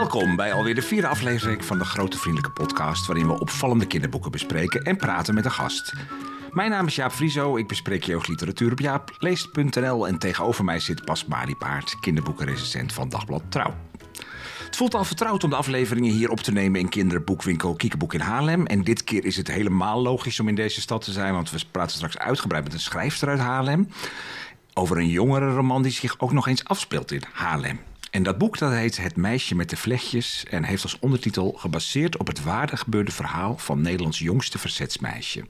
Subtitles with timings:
[0.00, 4.30] Welkom bij alweer de vierde aflevering van de Grote Vriendelijke Podcast, waarin we opvallende kinderboeken
[4.30, 5.92] bespreken en praten met een gast.
[6.50, 11.24] Mijn naam is Jaap Frieso, ik bespreek jeugdliteratuur op jaapleest.nl en tegenover mij zit Pas
[11.58, 13.74] Paard, kinderboekenrecensent van Dagblad Trouw.
[14.64, 18.20] Het voelt al vertrouwd om de afleveringen hier op te nemen in kinderboekwinkel Kiekeboek in
[18.20, 18.66] Haarlem.
[18.66, 21.60] En dit keer is het helemaal logisch om in deze stad te zijn, want we
[21.70, 23.88] praten straks uitgebreid met een schrijfster uit Haarlem.
[24.74, 27.89] Over een jongere roman die zich ook nog eens afspeelt in Haarlem.
[28.10, 32.16] En dat boek dat heet Het meisje met de vlechtjes en heeft als ondertitel gebaseerd
[32.16, 35.44] op het waargebeurde verhaal van Nederlands jongste verzetsmeisje.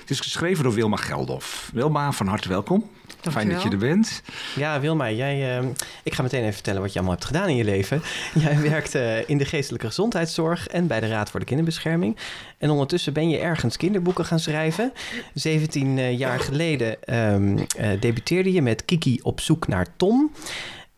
[0.00, 1.70] Het is geschreven door Wilma Geldof.
[1.72, 2.90] Wilma, van harte welkom.
[3.30, 4.22] Fijn dat je er bent.
[4.56, 5.68] Ja, Wilma, jij, uh,
[6.02, 8.02] ik ga meteen even vertellen wat je allemaal hebt gedaan in je leven.
[8.44, 12.16] Jij werkt uh, in de geestelijke gezondheidszorg en bij de Raad voor de Kinderbescherming.
[12.58, 14.92] En ondertussen ben je ergens kinderboeken gaan schrijven.
[15.34, 17.66] 17 uh, jaar geleden um,
[18.00, 20.30] debuteerde je met Kiki op zoek naar Tom.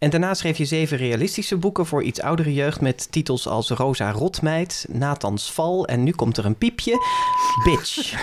[0.00, 4.10] En daarna schreef je zeven realistische boeken voor iets oudere jeugd met titels als Rosa
[4.10, 6.96] Rotmeid, Nathans Val en nu komt er een piepje,
[7.64, 8.22] Bitch.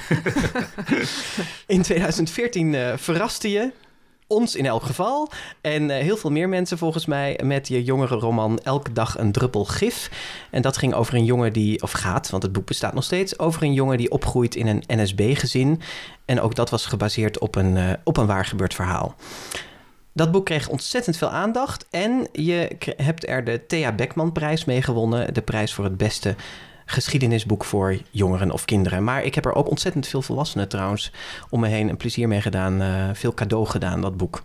[1.67, 3.71] in 2014 uh, verraste je
[4.27, 5.29] ons in elk geval.
[5.61, 9.31] En uh, heel veel meer mensen volgens mij met je jongere roman Elke dag een
[9.31, 10.09] druppel gif.
[10.51, 13.39] En dat ging over een jongen die, of gaat, want het boek bestaat nog steeds,
[13.39, 15.81] over een jongen die opgroeit in een NSB-gezin.
[16.25, 19.15] En ook dat was gebaseerd op een, uh, op een waar gebeurd verhaal.
[20.17, 21.85] Dat boek kreeg ontzettend veel aandacht.
[21.89, 25.33] En je hebt er de Thea Beckman-prijs mee gewonnen.
[25.33, 26.35] De prijs voor het beste
[26.85, 29.03] geschiedenisboek voor jongeren of kinderen.
[29.03, 31.11] Maar ik heb er ook ontzettend veel volwassenen trouwens
[31.49, 32.81] om me heen een plezier mee gedaan.
[32.81, 34.41] Uh, veel cadeau gedaan, dat boek.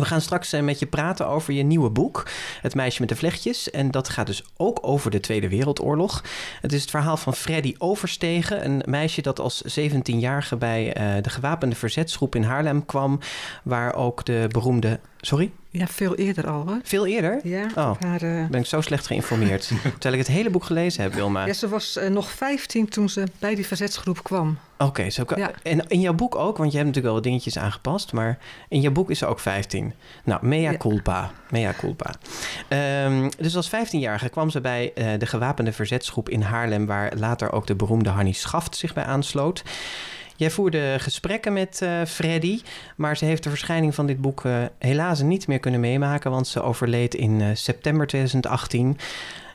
[0.00, 2.28] We gaan straks met je praten over je nieuwe boek,
[2.60, 3.70] Het meisje met de vlechtjes.
[3.70, 6.24] En dat gaat dus ook over de Tweede Wereldoorlog.
[6.60, 11.30] Het is het verhaal van Freddy Overstegen, een meisje dat als 17-jarige bij uh, de
[11.30, 13.18] gewapende verzetsgroep in Haarlem kwam,
[13.62, 15.00] waar ook de beroemde.
[15.20, 15.50] Sorry?
[15.72, 16.80] Ja, veel eerder al hoor.
[16.82, 17.40] Veel eerder?
[17.42, 17.66] Ja.
[17.74, 18.46] Oh, haar, uh...
[18.46, 19.66] ben ik zo slecht geïnformeerd.
[19.82, 21.46] terwijl ik het hele boek gelezen heb, Wilma.
[21.46, 24.58] Ja, ze was uh, nog 15 toen ze bij die verzetsgroep kwam.
[24.78, 25.50] Oké, okay, zo ja.
[25.62, 28.80] en in jouw boek ook, want je hebt natuurlijk wel wat dingetjes aangepast, maar in
[28.80, 29.94] jouw boek is ze ook 15.
[30.24, 31.20] Nou, mea culpa.
[31.20, 31.32] Ja.
[31.50, 32.14] Mea culpa.
[33.04, 37.52] Um, dus als 15-jarige kwam ze bij uh, de gewapende verzetsgroep in Haarlem, waar later
[37.52, 39.62] ook de beroemde Hannie Schaft zich bij aansloot.
[40.40, 42.60] Jij voerde gesprekken met uh, Freddy,
[42.96, 46.46] maar ze heeft de verschijning van dit boek uh, helaas niet meer kunnen meemaken, want
[46.46, 48.98] ze overleed in uh, september 2018.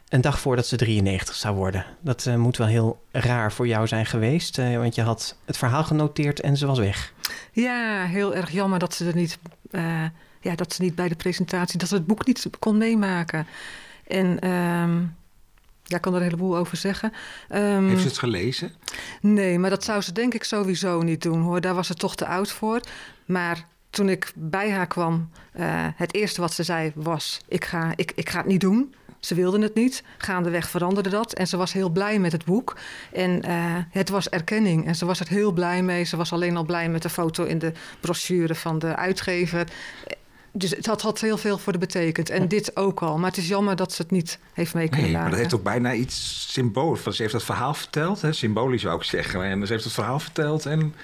[0.10, 1.86] Een dag voordat ze 93 zou worden.
[2.02, 4.58] Dat moet wel heel raar voor jou zijn geweest.
[4.58, 7.14] Want je had het verhaal genoteerd en ze was weg.
[7.52, 9.40] Ja, heel erg jammer dat ze er niet,
[10.42, 13.48] ja, dat ze niet bij de presentatie, dat ze het boek niet kon meemaken.
[14.08, 15.16] En um,
[15.88, 17.14] ja, ik kan er een heleboel over zeggen.
[17.54, 18.72] Um, Heeft ze het gelezen?
[19.22, 21.62] Nee, maar dat zou ze denk ik sowieso niet doen hoor.
[21.62, 22.80] Daar was ze toch te oud voor.
[23.26, 25.30] Maar toen ik bij haar kwam,
[25.96, 28.94] het eerste wat ze zei was: ik ga, ik, ik ga het niet doen.
[29.20, 30.04] Ze wilde het niet.
[30.18, 31.34] Gaandeweg veranderde dat.
[31.34, 32.78] En ze was heel blij met het boek.
[33.12, 34.86] En uh, het was erkenning.
[34.86, 36.04] En ze was er heel blij mee.
[36.04, 39.68] Ze was alleen al blij met de foto in de brochure van de uitgever.
[40.58, 42.30] Dus het had, heel veel voor de betekend.
[42.30, 43.18] En dit ook al.
[43.18, 45.30] Maar het is jammer dat ze het niet heeft mee kunnen nee, laten.
[45.30, 47.04] Maar dat heeft ook bijna iets symbolisch.
[47.04, 48.22] Ze heeft dat verhaal verteld.
[48.22, 48.34] Hè?
[48.34, 49.44] Symbolisch zou ik zeggen.
[49.44, 50.66] En ze heeft het verhaal verteld.
[50.66, 50.96] En,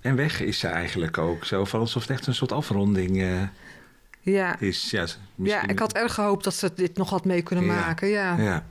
[0.00, 1.44] en weg is ze eigenlijk ook.
[1.44, 3.16] Zo van alsof het echt een soort afronding...
[3.16, 3.42] Uh...
[4.20, 4.60] Ja.
[4.60, 7.74] Is, ja, ja, ik had erg gehoopt dat ze dit nog had mee kunnen ja.
[7.74, 8.08] maken.
[8.08, 8.36] Ja.
[8.38, 8.64] ja.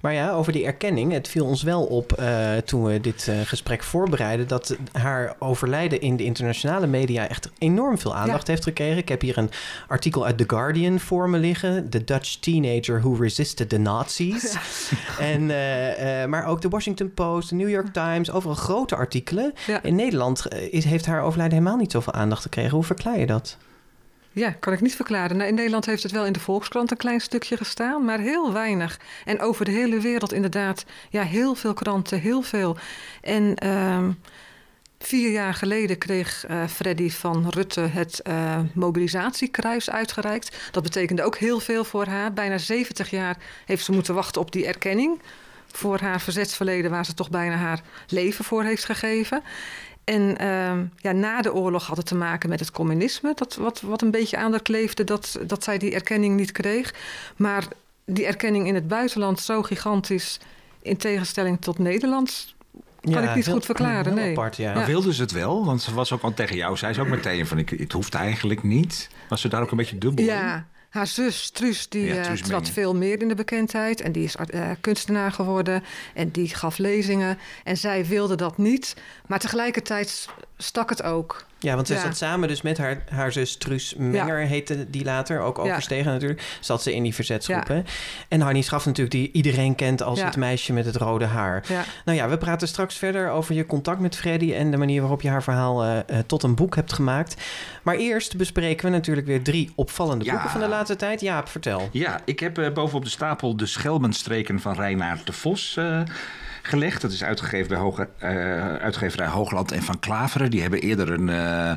[0.00, 1.12] Maar ja, over die erkenning.
[1.12, 4.48] Het viel ons wel op uh, toen we dit uh, gesprek voorbereiden...
[4.48, 8.52] dat haar overlijden in de internationale media echt enorm veel aandacht ja.
[8.52, 8.98] heeft gekregen.
[8.98, 9.50] Ik heb hier een
[9.88, 11.90] artikel uit The Guardian voor me liggen.
[11.90, 14.52] The Dutch Teenager Who Resisted the Nazis.
[14.52, 14.60] Ja.
[15.24, 18.30] En, uh, maar ook de Washington Post, de New York Times.
[18.30, 19.52] Overal grote artikelen.
[19.82, 22.70] In Nederland is, heeft haar overlijden helemaal niet zoveel aandacht gekregen.
[22.70, 23.56] Hoe verklaar je dat?
[24.34, 25.36] Ja, kan ik niet verklaren.
[25.36, 28.52] Nou, in Nederland heeft het wel in de Volkskrant een klein stukje gestaan, maar heel
[28.52, 29.00] weinig.
[29.24, 32.76] En over de hele wereld inderdaad, ja, heel veel kranten, heel veel.
[33.20, 34.18] En um,
[34.98, 40.56] vier jaar geleden kreeg uh, Freddy van Rutte het uh, mobilisatiekruis uitgereikt.
[40.70, 42.32] Dat betekende ook heel veel voor haar.
[42.32, 45.20] Bijna 70 jaar heeft ze moeten wachten op die erkenning
[45.66, 49.42] voor haar verzetsverleden, waar ze toch bijna haar leven voor heeft gegeven.
[50.04, 53.80] En uh, ja, na de oorlog had het te maken met het communisme, dat wat,
[53.80, 56.94] wat een beetje aan haar kleefde, dat, dat zij die erkenning niet kreeg.
[57.36, 57.64] Maar
[58.04, 60.40] die erkenning in het buitenland zo gigantisch,
[60.82, 62.54] in tegenstelling tot Nederland,
[63.00, 64.04] kan ja, ik niet heel, goed verklaren.
[64.04, 64.30] Heel nee.
[64.30, 64.74] apart, ja.
[64.74, 65.64] Maar wilde ze het wel?
[65.64, 68.14] Want ze was ook al tegen jou, zei ze ook meteen van, ik, het hoeft
[68.14, 69.10] eigenlijk niet.
[69.28, 70.56] Was ze daar ook een beetje dubbel ja.
[70.56, 70.64] in?
[70.94, 74.00] Haar zus, Truus, die Ja, Truus trad veel meer in de bekendheid.
[74.00, 75.84] En die is uh, kunstenaar geworden.
[76.14, 77.38] En die gaf lezingen.
[77.64, 78.96] En zij wilde dat niet.
[79.26, 81.46] Maar tegelijkertijd stak het ook.
[81.64, 82.00] Ja, want ze Ja.
[82.00, 85.62] zat samen dus met haar, haar zus Truus Menger, heette die later, ook Ja.
[85.62, 86.42] overstegen natuurlijk.
[86.60, 87.68] Zat ze in die verzetsgroep.
[87.68, 87.82] hè.
[88.28, 90.24] En Harnie Schaf natuurlijk, die iedereen kent als Ja.
[90.24, 91.64] het meisje met het rode haar.
[91.68, 91.84] Ja.
[92.04, 95.22] Nou ja, we praten straks verder over je contact met Freddy en de manier waarop
[95.22, 97.36] je haar verhaal eh, eh, tot een boek hebt gemaakt.
[97.82, 100.30] Maar eerst bespreken we natuurlijk weer drie opvallende Ja.
[100.32, 101.20] boeken van de laatste tijd.
[101.20, 101.88] Jaap, vertel.
[101.92, 106.00] Ja, ik heb eh, bovenop de stapel de Schelmenstreken van Reinaard de Vos eh,
[106.66, 107.00] gelegd.
[107.00, 110.50] Dat is uitgegeven bij eh, uitgeverij Hoogland en Van Klaveren.
[110.50, 111.28] Die hebben eerder een...
[111.28, 111.72] eh,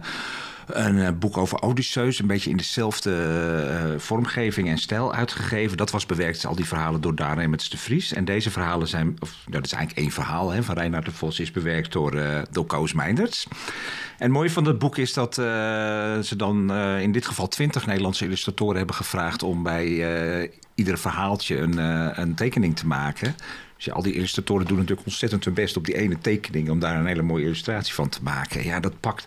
[0.68, 5.78] een eh, boek over Odysseus, een beetje in dezelfde vormgeving en stijl uitgegeven.
[5.78, 8.14] Dat was bewerkt, al die verhalen door Daan de Vries.
[8.14, 11.12] En deze verhalen zijn, of nou, dat is eigenlijk één verhaal hè, van Reinaard de
[11.12, 13.48] Vos, is bewerkt door, door Koos Meinders.
[14.18, 18.26] En het mooie van het boek is dat ze dan in dit geval twintig Nederlandse
[18.26, 21.78] illustratoren hebben gevraagd om bij ieder verhaaltje een,
[22.22, 23.36] een tekening te maken.
[23.78, 27.00] Dus al die illustratoren doen natuurlijk ontzettend hun best op die ene tekening om daar
[27.00, 28.64] een hele mooie illustratie van te maken.
[28.64, 29.26] Ja, dat pakt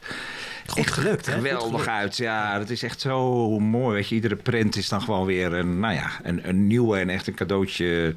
[0.66, 1.32] Goed echt gelukt, hè?
[1.32, 1.88] Geweldig gelukt.
[1.88, 2.16] uit.
[2.16, 3.94] Ja, dat is echt zo mooi.
[3.94, 7.08] Weet je, iedere print is dan gewoon weer een, nou ja, een, een nieuwe en
[7.08, 8.14] echt een cadeautje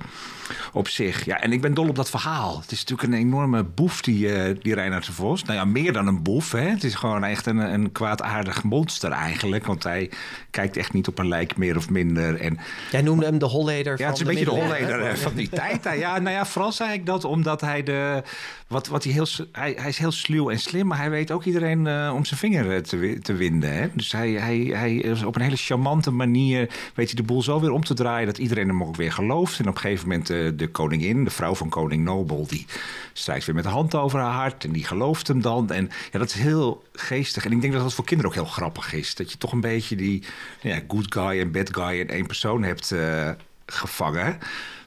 [0.73, 1.25] op zich.
[1.25, 2.59] Ja, en ik ben dol op dat verhaal.
[2.61, 5.43] Het is natuurlijk een enorme boef, die, eh die Reinhard de Vos.
[5.43, 6.51] Nou ja, meer dan een boef.
[6.51, 6.69] Hè.
[6.69, 9.65] Het is gewoon echt een, een kwaadaardig monster eigenlijk.
[9.65, 10.11] Want hij
[10.49, 12.39] kijkt echt niet op een lijk meer of minder.
[12.39, 12.59] En
[12.91, 15.09] Jij noemde hem de Holleder ja, van het is een beetje de Holleder hè?
[15.09, 15.83] eh, van die tijd.
[15.97, 18.23] Ja, nou ja, vooral zei ik dat omdat hij de.
[18.67, 21.43] Wat, wat hij, heel, hij, hij is heel sluw en slim, maar hij weet ook
[21.43, 23.73] iedereen eh, om zijn vinger eh, te, te winden.
[23.73, 23.87] Hè?
[23.93, 27.59] Dus hij, hij, hij is op een hele charmante manier weet hij de boel zo
[27.59, 29.59] weer om te draaien dat iedereen hem ook weer gelooft.
[29.59, 32.65] En op een gegeven moment eh, de koningin, de vrouw van koning Nobel, die
[33.13, 35.71] strijkt weer met de hand over haar hart en die gelooft hem dan.
[35.71, 37.45] En ja, dat is heel geestig.
[37.45, 39.15] En ik denk dat dat voor kinderen ook heel grappig is.
[39.15, 40.23] Dat je toch een beetje die
[40.61, 43.29] ja, good guy en bad guy in één persoon hebt eh,
[43.65, 44.37] gevangen.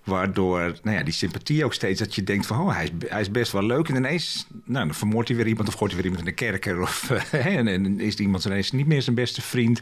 [0.07, 2.61] Waardoor nou ja, die sympathie ook steeds dat je denkt van...
[2.61, 3.89] oh, hij is, hij is best wel leuk.
[3.89, 6.45] En ineens nou, dan vermoordt hij weer iemand of gooit hij weer iemand in de
[6.45, 6.81] kerker.
[6.81, 9.81] Of, eh, en, en is iemand ineens niet meer zijn beste vriend.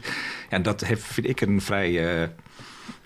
[0.49, 2.21] Ja, dat heeft, vind ik een vrij...
[2.21, 2.29] eh,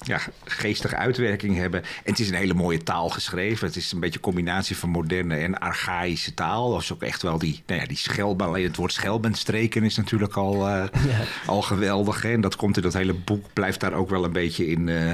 [0.06, 1.82] ja, geestige uitwerking hebben.
[1.82, 3.68] En het is een hele mooie taal geschreven.
[3.68, 6.72] Het is een beetje een combinatie van moderne en archaïsche taal.
[6.72, 8.48] Dat is ook echt wel die, nou ja, die schelben.
[8.48, 10.84] Alleen het woord schelbenstreken is natuurlijk al, eh,
[11.46, 12.22] al geweldig.
[12.22, 12.32] Hè?
[12.32, 15.14] En dat komt in dat hele boek, blijft daar ook wel een beetje in, eh,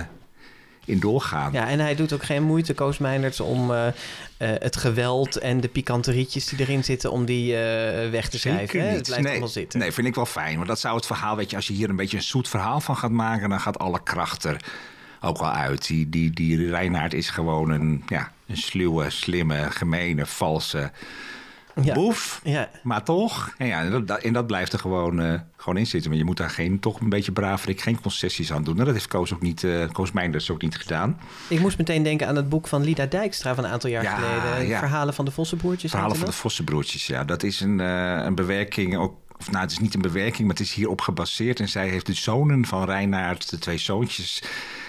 [0.85, 1.51] in doorgaan.
[1.51, 2.99] Ja, en hij doet ook geen moeite, Koos
[3.39, 3.93] om eh, eh,
[4.37, 8.79] het geweld en de pikanterietjes die erin zitten, om die eh, weg te schrijven.
[8.79, 8.87] Hè?
[8.87, 9.79] Het blijft nee, allemaal zitten.
[9.79, 10.55] Nee, vind ik wel fijn.
[10.55, 12.81] Want dat zou het verhaal, weet je, als je hier een beetje een zoet verhaal
[12.81, 14.57] van gaat maken, dan gaat alle kracht er
[15.21, 15.87] ook wel uit.
[15.87, 20.91] Die, die, die Reinaard is gewoon een, ja, een sluwe, slimme, gemene, valse
[21.83, 21.94] Ja.
[21.94, 22.42] boef.
[22.44, 22.69] Ja.
[22.83, 25.88] Maar toch, en, ja, en dat- dat, en dat blijft er gewoon, eh, gewoon in
[25.88, 26.10] zitten.
[26.10, 28.80] Maar je moet daar geen, toch een beetje braverik, geen concessies aan doen.
[28.80, 31.19] En dat heeft Koos ook niet, eh Koos Meinders ook niet gedaan.
[31.48, 34.16] Ik moest meteen denken aan het boek van Lida Dijkstra van een aantal jaar Ja,
[34.16, 34.77] geleden.
[34.77, 35.92] Verhalen van de Vossenbroertjes.
[35.92, 36.31] Verhalen van de?
[36.33, 37.24] Vossenbroertjes, ja.
[37.24, 39.13] Dat is een, eh, een bewerking ook.
[39.39, 41.60] Of nou, het is niet een bewerking, maar het is hierop gebaseerd.
[41.60, 44.44] En zij heeft de zonen van Reinaard, de twee zoontjes,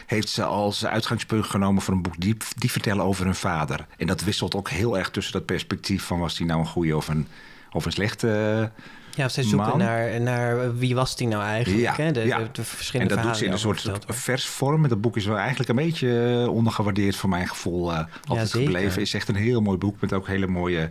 [0.07, 3.87] heeft ze als uitgangspunt genomen voor een boek die, die vertellen over hun vader.
[3.97, 6.97] En dat wisselt ook heel erg tussen dat perspectief van was die nou een goede
[6.97, 7.27] of een,
[7.73, 8.71] of een slechte.
[9.15, 9.79] Ja, of zij zoeken man.
[9.79, 11.83] naar, naar wie was die nou eigenlijk.
[11.83, 12.13] Ja, hè?
[12.13, 12.39] De, ja.
[12.39, 14.83] de, de En dat doet ze in een soort versvorm.
[14.83, 17.93] En dat boek is wel eigenlijk een beetje eh, ondergewaardeerd voor mijn gevoel.
[17.93, 18.67] eh altijd zeker.
[18.67, 19.03] gebleven.
[19.03, 20.91] Is echt een heel mooi boek met ook hele mooie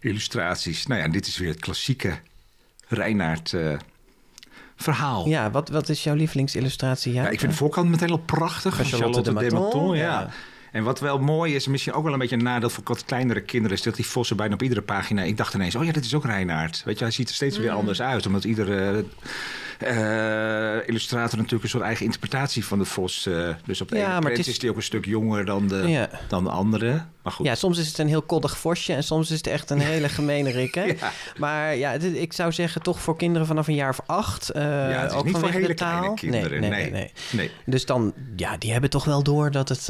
[0.00, 0.86] illustraties.
[0.86, 2.18] Nou ja, en dit is weer het klassieke
[2.88, 3.72] Reinaard eh,
[4.82, 5.28] verhaal.
[5.28, 7.12] Ja, wat, wat is jouw lievelingsillustratie?
[7.12, 8.76] Ja, Ja, ik vind de voorkant meteen al prachtig.
[8.76, 10.02] Van Charlotte Charlotte, de de Maton, ja.
[10.02, 10.30] ja.
[10.72, 13.40] En wat wel mooi is, misschien ook wel een beetje een nadeel voor wat kleinere
[13.40, 15.22] kinderen, is dat die vossen bijna op iedere pagina.
[15.22, 16.82] Ik dacht ineens, oh ja, dit is ook Reinaard.
[16.84, 19.04] Weet je, hij ziet er steeds weer anders uit, omdat iedere
[19.84, 23.26] eh, illustrator natuurlijk een soort eigen interpretatie van de vos.
[23.26, 24.48] eh, dus op de Ja, ene is...
[24.48, 26.08] is- die ook een stuk jonger dan de, Ja.
[26.28, 27.04] dan de andere.
[27.22, 27.46] Maar goed.
[27.46, 30.08] Ja, soms is het een heel koddig vosje en soms is het echt een hele
[30.08, 30.74] gemene rik.
[30.74, 30.84] Hè?
[31.00, 31.12] Ja.
[31.38, 34.48] Maar ja, dit- ik zou zeggen toch voor kinderen vanaf een jaar of acht.
[34.50, 35.98] eh, Ja, ook niet voor hele de taal.
[36.00, 36.60] kleine kinderen.
[36.60, 37.12] Nee, nee, nee, nee.
[37.30, 37.50] nee.
[37.66, 39.86] Dus dan, ja, die hebben toch wel door dat het,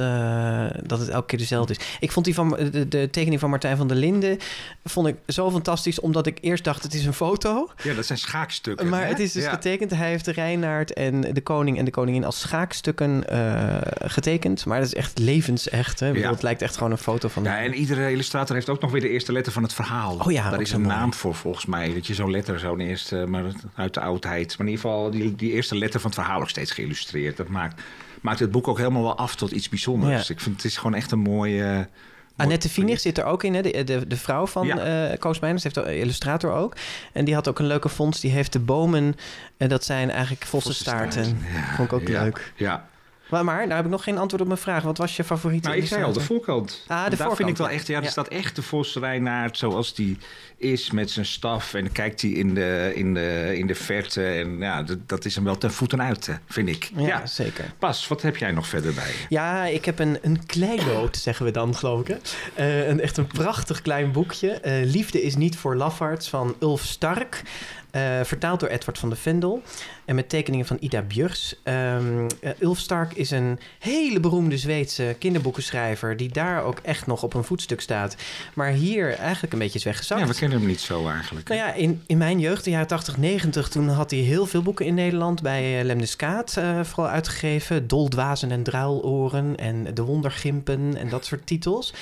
[0.88, 1.84] dat het elke keer dezelfde is.
[2.00, 4.38] Ik vond die van de, de tekening van Martijn van der Linden
[4.84, 7.70] vond ik zo fantastisch, omdat ik eerst dacht het is een foto.
[7.82, 8.88] Ja, dat zijn schaakstukken.
[8.88, 9.08] Maar hè?
[9.08, 9.50] het is dus Ja.
[9.82, 10.00] Getekend.
[10.00, 13.76] Hij heeft de Reinaard en de koning en de koningin als schaakstukken eh,
[14.10, 14.66] getekend.
[14.66, 16.00] Maar dat is echt levensecht.
[16.00, 16.06] Hè?
[16.06, 16.34] Ik bedoel, Ja.
[16.34, 17.42] Het lijkt echt gewoon een foto van...
[17.44, 20.16] Ja, en iedere illustrator heeft ook nog weer de eerste letter van het verhaal.
[20.18, 20.94] Oh ja, Daar is een mooi.
[20.94, 21.94] naam voor volgens mij.
[21.94, 24.48] Dat je zo'n letter, zo'n eerste, maar uit de oudheid.
[24.58, 27.36] Maar in ieder geval die, die eerste letter van het verhaal ook steeds geïllustreerd.
[27.36, 27.82] Dat maakt,
[28.20, 30.26] maakt het boek ook helemaal wel af tot iets bijzonders.
[30.28, 30.34] Ja.
[30.34, 31.88] Ik vind het is gewoon echt een mooie...
[32.36, 33.62] Annette Vienig zit er ook in, hè?
[33.62, 35.10] De, de, de vrouw van Ja.
[35.10, 36.76] eh Koos Meijners, heeft illustrator ook.
[37.12, 38.22] En die had ook een leuke vondst.
[38.22, 39.16] Die heeft de bomen,
[39.56, 41.24] en dat zijn eigenlijk vossenstaarten.
[41.52, 42.52] Ja, Vond ik ook ja, leuk.
[42.56, 42.90] Ja.
[43.30, 44.82] Maar, maar nou heb ik nog geen antwoord op mijn vraag.
[44.82, 46.84] Wat was je favoriete Nou, ik zei al, de voorkant.
[46.86, 49.58] Ah, de Daar vind ik voorkant, wel echt, ja, er staat echt de Vos Reinaard
[49.58, 50.18] zoals die
[50.62, 51.74] is met zijn staf.
[51.74, 54.24] En dan kijkt hij in de, in de, in de verte.
[54.26, 56.90] En ja, dat, dat is hem wel ten voeten uit, vind ik.
[56.96, 57.26] Ja, Ja.
[57.26, 57.64] zeker.
[57.78, 59.26] Pas, wat heb jij nog verder bij je?
[59.28, 62.06] Ja, ik heb een, een kleinoot, zeggen we dan, geloof ik.
[62.06, 62.16] hè.
[62.54, 64.50] Eh, een, echt een prachtig klein boekje.
[64.50, 67.42] Eh, Liefde is niet voor lafaards van Ulf Stark.
[67.90, 69.62] Eh, vertaald door Edward van de Vendel.
[70.04, 71.54] En met tekeningen van Ida Bjurs.
[71.62, 76.16] Ehm, eh, Ulf Stark is een hele beroemde Zweedse kinderboekenschrijver.
[76.16, 78.16] Die daar ook echt nog op een voetstuk staat.
[78.54, 80.20] Maar hier eigenlijk een beetje is weggezakt.
[80.20, 81.48] Ja, we kennen hem niet zo eigenlijk.
[81.48, 84.62] Nou ja, in, in mijn jeugd, de jaren 80, 90, toen had hij heel veel
[84.62, 87.86] boeken in Nederland bij uh, Lemniskaat uh, vooral uitgegeven.
[87.88, 91.94] Doldwazen en druiloren en De Wondergimpen en dat soort titels.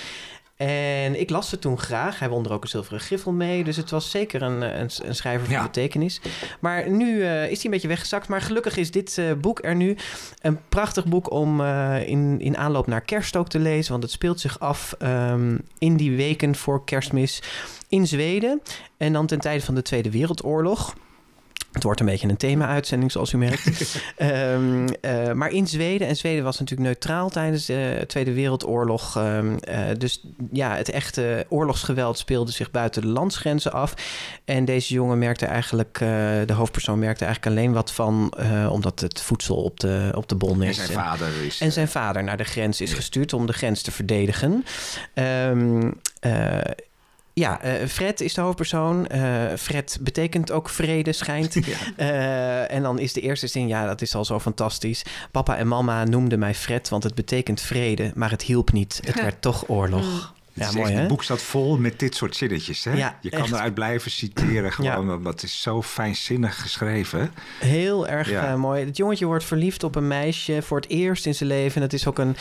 [0.66, 2.18] En ik las ze toen graag.
[2.18, 3.64] Hij won er ook een zilveren griffel mee.
[3.64, 5.62] Dus het was zeker een, een, een schrijver van Ja.
[5.62, 6.20] betekenis.
[6.60, 8.28] Maar nu uh, is hij een beetje weggezakt.
[8.28, 9.96] Maar gelukkig is dit uh, boek er nu.
[10.40, 13.90] Een prachtig boek om uh, in, in aanloop naar kerst ook te lezen.
[13.90, 17.42] Want het speelt zich af um, in die weken voor kerstmis
[17.88, 18.62] in Zweden.
[18.96, 20.94] En dan ten tijde van de Tweede Wereldoorlog.
[21.72, 24.02] Het wordt een beetje een thema-uitzending, zoals u merkt.
[24.18, 29.16] um, uh, maar in Zweden, en Zweden was natuurlijk neutraal tijdens de Tweede Wereldoorlog.
[29.16, 33.94] Um, uh, dus ja, het echte oorlogsgeweld speelde zich buiten de landsgrenzen af.
[34.44, 36.08] En deze jongen merkte eigenlijk, uh,
[36.46, 38.34] de hoofdpersoon merkte eigenlijk alleen wat van,
[38.70, 40.78] omdat het voedsel op de, op de bon is.
[40.78, 41.60] En zijn vader is.
[41.60, 44.64] En zijn vader naar de grens is gestuurd om de grens te verdedigen.
[45.14, 46.00] Um,
[47.40, 49.06] ja, uh, Fred is de hoofdpersoon.
[49.14, 51.54] Uh, Fred betekent ook vrede, schijnt.
[51.70, 51.76] Ja.
[51.96, 55.02] Uh, en dan is de eerste zin, ja, dat is al zo fantastisch.
[55.30, 59.00] Papa en mama noemden mij Fred, want het betekent vrede, maar het hielp niet.
[59.04, 60.34] Het werd toch oorlog.
[60.52, 60.98] Ja, Ja, mooi, hè?
[60.98, 62.84] Het boek staat vol met dit soort zinnetjes.
[62.84, 62.92] Hè?
[62.92, 63.52] Ja, je kan echt.
[63.52, 64.72] eruit blijven citeren.
[64.80, 65.32] Gewoon, ja.
[65.42, 67.32] Is zo fijnzinnig geschreven.
[67.58, 68.84] Heel erg eh, mooi.
[68.84, 71.76] Het jongetje wordt verliefd op een meisje voor het eerst in zijn leven.
[71.76, 72.36] En het is ook een,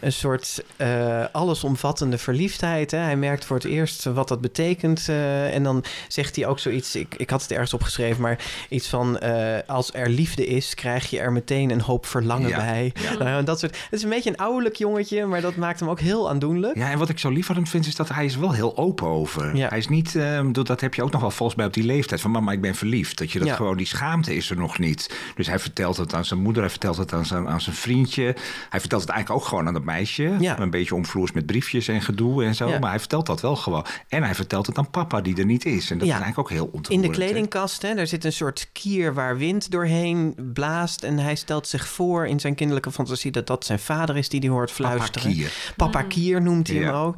[0.00, 2.90] een soort eh, allesomvattende verliefdheid.
[2.90, 2.98] Hè?
[2.98, 5.08] Hij merkt voor het eerst wat dat betekent.
[5.08, 6.94] eh, en dan zegt hij ook zoiets.
[6.96, 9.18] Ik, ik had het ergens opgeschreven, maar iets van:
[9.66, 12.92] als er liefde is, krijg je er meteen een hoop verlangen bij.
[13.18, 13.42] Ja.
[13.42, 13.76] Dat soort.
[13.76, 16.76] Het is een beetje een ouderlijk jongetje, maar dat maakt hem ook heel aandoenlijk.
[16.76, 18.76] Ja, en wat ik zo lief van hem vind, is dat hij is wel heel
[18.76, 19.56] open over.
[19.56, 19.68] Ja.
[19.68, 22.20] Hij is niet, ehm, dat heb je ook nog wel volgens mij op die leeftijd.
[22.20, 23.18] Van mama, ik ben verliefd.
[23.18, 23.54] Dat je dat Ja.
[23.54, 25.16] gewoon, die schaamte is er nog niet.
[25.34, 28.22] Dus hij vertelt het aan zijn moeder, hij vertelt het aan zijn, aan zijn vriendje.
[28.70, 30.36] Hij vertelt het eigenlijk ook gewoon aan dat meisje.
[30.40, 30.58] Ja.
[30.60, 32.68] Een beetje omvloers met briefjes en gedoe en zo.
[32.68, 32.78] Ja.
[32.78, 33.84] Maar hij vertelt dat wel gewoon.
[34.08, 35.90] En hij vertelt het aan papa, die er niet is.
[35.90, 36.14] En dat Ja.
[36.16, 37.04] is eigenlijk ook heel ontroerend.
[37.04, 41.02] In de kledingkast, hè, daar zit een soort kier waar wind doorheen blaast.
[41.02, 44.40] En hij stelt zich voor in zijn kinderlijke fantasie dat dat zijn vader is die
[44.40, 45.32] die hoort Papa fluisteren.
[45.32, 45.52] Kier.
[45.76, 46.82] Papa Kier noemt hij Ja.
[46.86, 47.16] hem ook.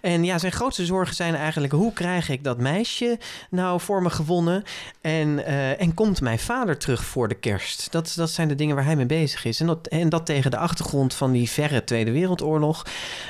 [0.00, 1.72] En ja, zijn grootste zorgen zijn eigenlijk...
[1.72, 3.18] hoe krijg ik dat meisje
[3.50, 4.62] nou voor me gewonnen?
[5.00, 7.92] En, eh, en komt mijn vader terug voor de kerst?
[7.92, 9.60] Dat, dat zijn de dingen waar hij mee bezig is.
[9.60, 12.86] En dat, en dat tegen de achtergrond van die verre Tweede Wereldoorlog...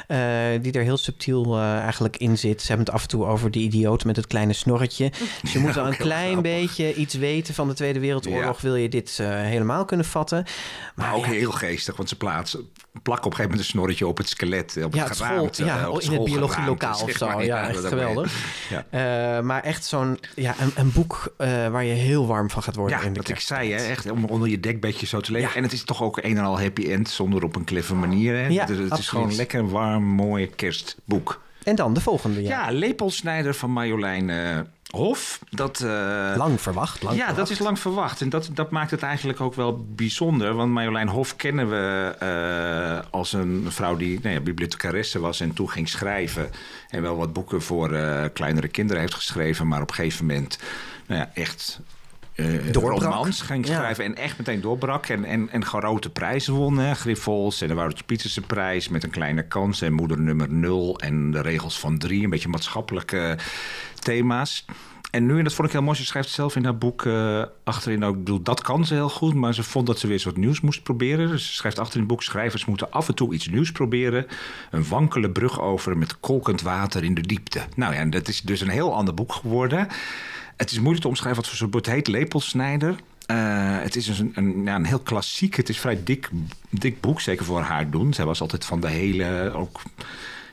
[0.07, 0.19] eh,
[0.61, 2.61] die er heel subtiel eh, eigenlijk in zit.
[2.61, 5.13] Ze hebben het af en toe over die idioot met het kleine snorretje.
[5.43, 8.61] Dus je moet wel ook een klein beetje iets weten van de Tweede Wereldoorlog...
[8.61, 10.45] wil je dit helemaal kunnen vatten.
[10.95, 12.69] Maar ook ja, heel geestig, want ze plaatsen,
[13.03, 14.79] plakken op een gegeven moment een snorretje op het skelet.
[14.85, 17.27] Op Ja, het het school, ja, eh, op in het biologielokaal of zo.
[17.27, 17.45] maar.
[17.45, 18.33] Ja, echt geweldig.
[18.71, 18.85] Ja.
[19.37, 22.77] Eh, maar echt zo'n ja, een, een boek eh, waar je heel warm van gaat
[22.77, 25.33] worden Ja, in de wat ik zei, hè, echt om onder je dekbedje zo te
[25.33, 25.49] leven.
[25.49, 25.55] Ja.
[25.55, 28.35] En het is toch ook een en al happy end, zonder op een kleffe manier.
[28.35, 28.47] Hè?
[28.47, 31.43] Ja, het, het is gewoon lekker een warm, mooi kerstboek.
[31.65, 32.49] En dan de volgende, ja.
[32.49, 34.61] Ja, Lepelsnijder van Marjolein eh,
[34.95, 35.39] Hof.
[35.51, 37.03] Dat, eh, Lang verwacht.
[37.03, 37.37] Lang ja, verwacht.
[37.37, 38.21] dat is lang verwacht.
[38.21, 40.55] En dat, dat maakt het eigenlijk ook wel bijzonder.
[40.55, 45.53] Want Marjolein Hof kennen we eh, als een vrouw die nou ja, bibliothecaresse was en
[45.53, 46.51] toen ging schrijven.
[46.89, 49.69] En wel wat boeken voor eh, kleinere kinderen heeft geschreven.
[49.69, 50.59] Maar op een gegeven moment
[51.07, 51.81] nou ja, echt
[52.35, 53.03] eh Doorbrak.
[53.03, 53.75] romans ging Ja.
[53.77, 54.05] schrijven.
[54.05, 55.07] En echt meteen doorbrak.
[55.07, 56.79] En, en, en grote prijzen won.
[56.79, 56.95] hè.
[56.95, 59.81] Grifols en de Woutertje Pieterse prijs met een kleine kans.
[59.83, 62.25] En moeder nummer nul en de regels van drie.
[62.25, 63.39] Een beetje maatschappelijke
[63.99, 64.65] thema's.
[65.11, 67.43] En nu, en dat vond ik heel mooi, ze schrijft zelf in haar boek eh,
[67.65, 70.23] achterin ook, ik bedoel, dat kan ze heel goed, maar ze vond dat ze weer
[70.25, 71.29] wat nieuws moest proberen.
[71.29, 74.27] Dus ze schrijft achterin het boek, schrijvers moeten af en toe iets nieuws proberen.
[74.71, 77.61] Een wankele brug over met kolkend water in de diepte.
[77.77, 79.89] Nou ja, en dat is dus een heel ander boek geworden.
[80.57, 82.97] Het is moeilijk te omschrijven wat voor soort het heet, Lepelsnijder.
[83.27, 83.37] Eh,
[83.81, 86.31] het is een, een, ja, een heel klassiek, het is vrij dik,
[86.71, 88.15] dik boek, zeker voor haar doen.
[88.15, 89.81] Zij was altijd van de hele, ook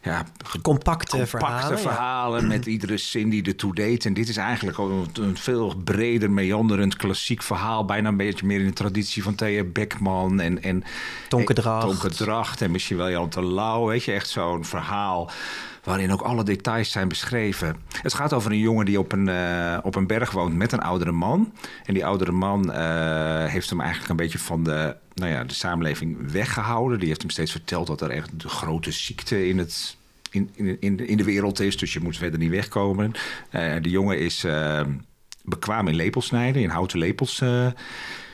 [0.03, 0.25] ja,
[0.61, 2.41] Compacte, compacte verhalen.
[2.41, 2.47] ja.
[2.47, 4.05] met iedere zin die ertoe deed.
[4.05, 7.85] En dit is eigenlijk een, een veel breder, meanderend klassiek verhaal.
[7.85, 10.83] Bijna een beetje meer in de traditie van Thea Beckman en, en
[11.27, 11.87] Tonke Dracht.
[11.87, 13.85] Tonke Dracht en misschien wel Jan Terlouw.
[13.85, 15.31] Weet je, echt zo'n verhaal
[15.83, 17.75] waarin ook alle details zijn beschreven.
[18.01, 20.81] Het gaat over een jongen die op een, eh, op een berg woont met een
[20.81, 21.53] oudere man.
[21.85, 25.53] En die oudere man eh, heeft hem eigenlijk een beetje van de, nou ja, de
[25.53, 26.99] samenleving weggehouden.
[26.99, 29.99] Die heeft hem steeds verteld dat er echt de grote ziekte in het
[30.31, 31.77] in, in, in de wereld is.
[31.77, 33.11] Dus je moet verder niet wegkomen.
[33.51, 34.81] Uh, de jongen is uh,
[35.43, 37.43] bekwaam in lepels snijden, in houten lepels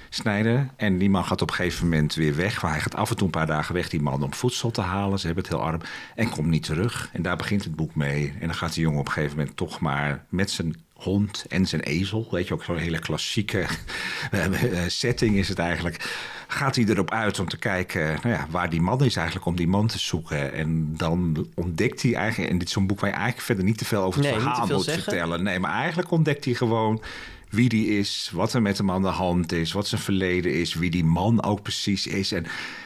[0.10, 0.72] snijden.
[0.76, 2.62] En die man gaat op een gegeven moment weer weg.
[2.62, 4.82] Maar hij gaat af en toe een paar dagen weg, die man, om voedsel te
[4.82, 5.20] halen.
[5.20, 5.82] Ze hebben het heel arm.
[6.16, 7.10] En komt niet terug.
[7.14, 8.34] En daar begint het boek mee.
[8.40, 11.66] En dan gaat die jongen op een gegeven moment toch maar met zijn hond en
[11.66, 12.28] zijn ezel.
[12.32, 13.66] Weet je, ook zo'n hele klassieke
[14.88, 16.26] setting is het eigenlijk.
[16.48, 19.56] Gaat hij erop uit om te kijken nou ja, waar die man is eigenlijk, om
[19.56, 20.54] die man te zoeken.
[20.54, 23.78] En dan ontdekt hij eigenlijk, en dit is zo'n boek waar je eigenlijk verder niet
[23.78, 25.04] te veel over het Nee, verhaal moet zeggen.
[25.04, 25.44] vertellen.
[25.44, 27.02] Nee, maar eigenlijk ontdekt hij gewoon
[27.50, 30.74] wie die is, wat er met hem aan de hand is, wat zijn verleden is,
[30.74, 32.32] wie die man ook precies is.
[32.32, 32.46] En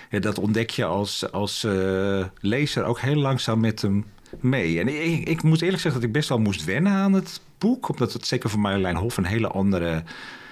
[0.09, 4.05] ja, dat ontdek je als, als eh, lezer ook heel langzaam met hem
[4.39, 4.79] mee.
[4.79, 7.89] En ik, ik moet eerlijk zeggen dat ik best wel moest wennen aan het boek,
[7.89, 10.03] omdat het zeker voor Marjolein Hof een hele andere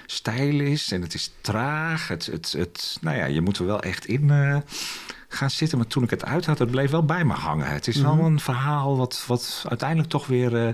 [0.05, 0.91] stijl is.
[0.91, 2.07] En het is traag.
[2.07, 4.57] Het, het, het, nou ja, je moet er wel echt in eh,
[5.27, 5.77] gaan zitten.
[5.77, 7.67] Maar toen ik het uit had, het bleef wel bij me hangen.
[7.67, 10.73] Het is wel een verhaal wat, wat uiteindelijk toch weer eh,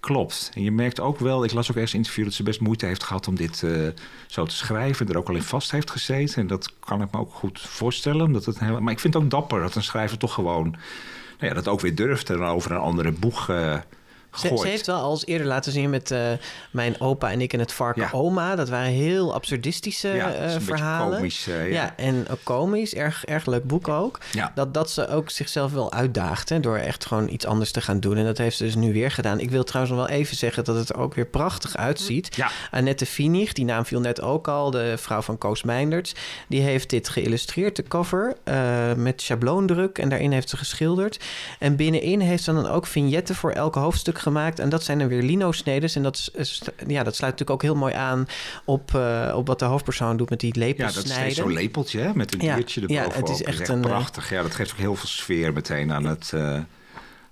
[0.00, 0.50] klopt.
[0.54, 2.24] En je merkt ook wel, ik las ook ergens een interview...
[2.24, 3.88] dat ze best moeite heeft gehad om dit eh,
[4.26, 5.08] zo te schrijven.
[5.08, 6.42] Er ook al in vast heeft gezeten.
[6.42, 8.26] En dat kan ik me ook goed voorstellen.
[8.26, 10.70] Omdat het heel, maar ik vind het ook dapper dat een schrijver toch gewoon...
[11.38, 13.78] Nou ja, dat ook weer durft en over een andere boeg eh
[14.36, 16.20] Ze, heeft wel al eens eerder laten zien met eh,
[16.70, 18.08] mijn opa en ik en het varken Ja.
[18.12, 18.54] oma.
[18.56, 21.16] Dat waren heel absurdistische ja, een verhalen.
[21.16, 21.46] komisch.
[21.46, 21.82] eh, ja.
[21.82, 21.94] ja.
[21.96, 22.94] en ook komisch.
[22.94, 24.18] Erg, erg leuk boek ook.
[24.32, 24.52] Ja.
[24.54, 28.00] Dat, dat ze ook zichzelf wel uitdaagt hè, door echt gewoon iets anders te gaan
[28.00, 28.16] doen.
[28.16, 29.40] En dat heeft ze dus nu weer gedaan.
[29.40, 32.36] Ik wil trouwens nog wel even zeggen dat het er ook weer prachtig uitziet.
[32.36, 32.50] Ja.
[32.70, 36.14] Annette Finig, die naam viel net ook al, de vrouw van Koos Meinders.
[36.48, 38.36] Die heeft dit geïllustreerd, de cover,
[38.96, 39.98] met schabloondruk.
[39.98, 41.18] En daarin heeft ze geschilderd.
[41.58, 44.58] En binnenin heeft ze dan ook vignetten voor elk hoofdstuk gemaakt.
[44.58, 45.96] En dat zijn dan weer lino-snedes.
[45.96, 48.26] En dat, is- is, ja, dat sluit natuurlijk ook heel mooi aan
[48.64, 51.32] op, eh, op wat de hoofdpersoon doet met die Ja, lepels dat is snijden.
[51.32, 53.20] steeds zo'n lepeltje hè, met een Ja, diertje ja, erboven.
[53.20, 54.30] het is echt Dat een, eh, prachtig.
[54.30, 56.66] Ja, dat geeft ook heel veel sfeer meteen aan het, eh, aan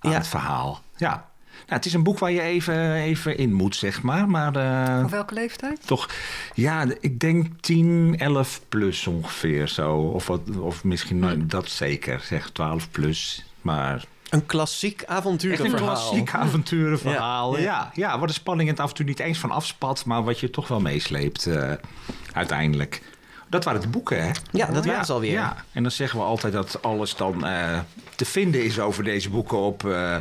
[0.00, 0.11] Ja.
[0.12, 0.83] het verhaal.
[0.97, 1.28] Ja.
[1.57, 4.28] Nou, het is een boek waar je even, even in moet, zeg maar.
[4.28, 5.87] Maar eh, Op welke leeftijd?
[5.87, 6.09] toch,
[6.55, 9.97] ja, ik denk 10, 11 plus ongeveer zo.
[9.97, 13.44] Of, wat, of misschien dat zeker, zeg 12 plus.
[13.61, 14.05] Maar
[14.37, 15.79] Een klassiek echt een avonturenverhaal.
[15.79, 17.57] klassiek avonturenverhaal.
[17.57, 18.18] Ja, Ja, ja.
[18.18, 21.46] waar de spanning het avontuur niet eens van afspat, maar wat je toch wel meesleept
[21.46, 21.72] eh,
[22.33, 23.03] uiteindelijk.
[23.49, 24.31] Dat waren de boeken, hè?
[24.51, 25.33] Ja, dat waren ze alweer.
[25.33, 27.79] Ja, en dan zeggen we altijd dat alles dan eh,
[28.16, 30.16] te vinden is over deze boeken op eh,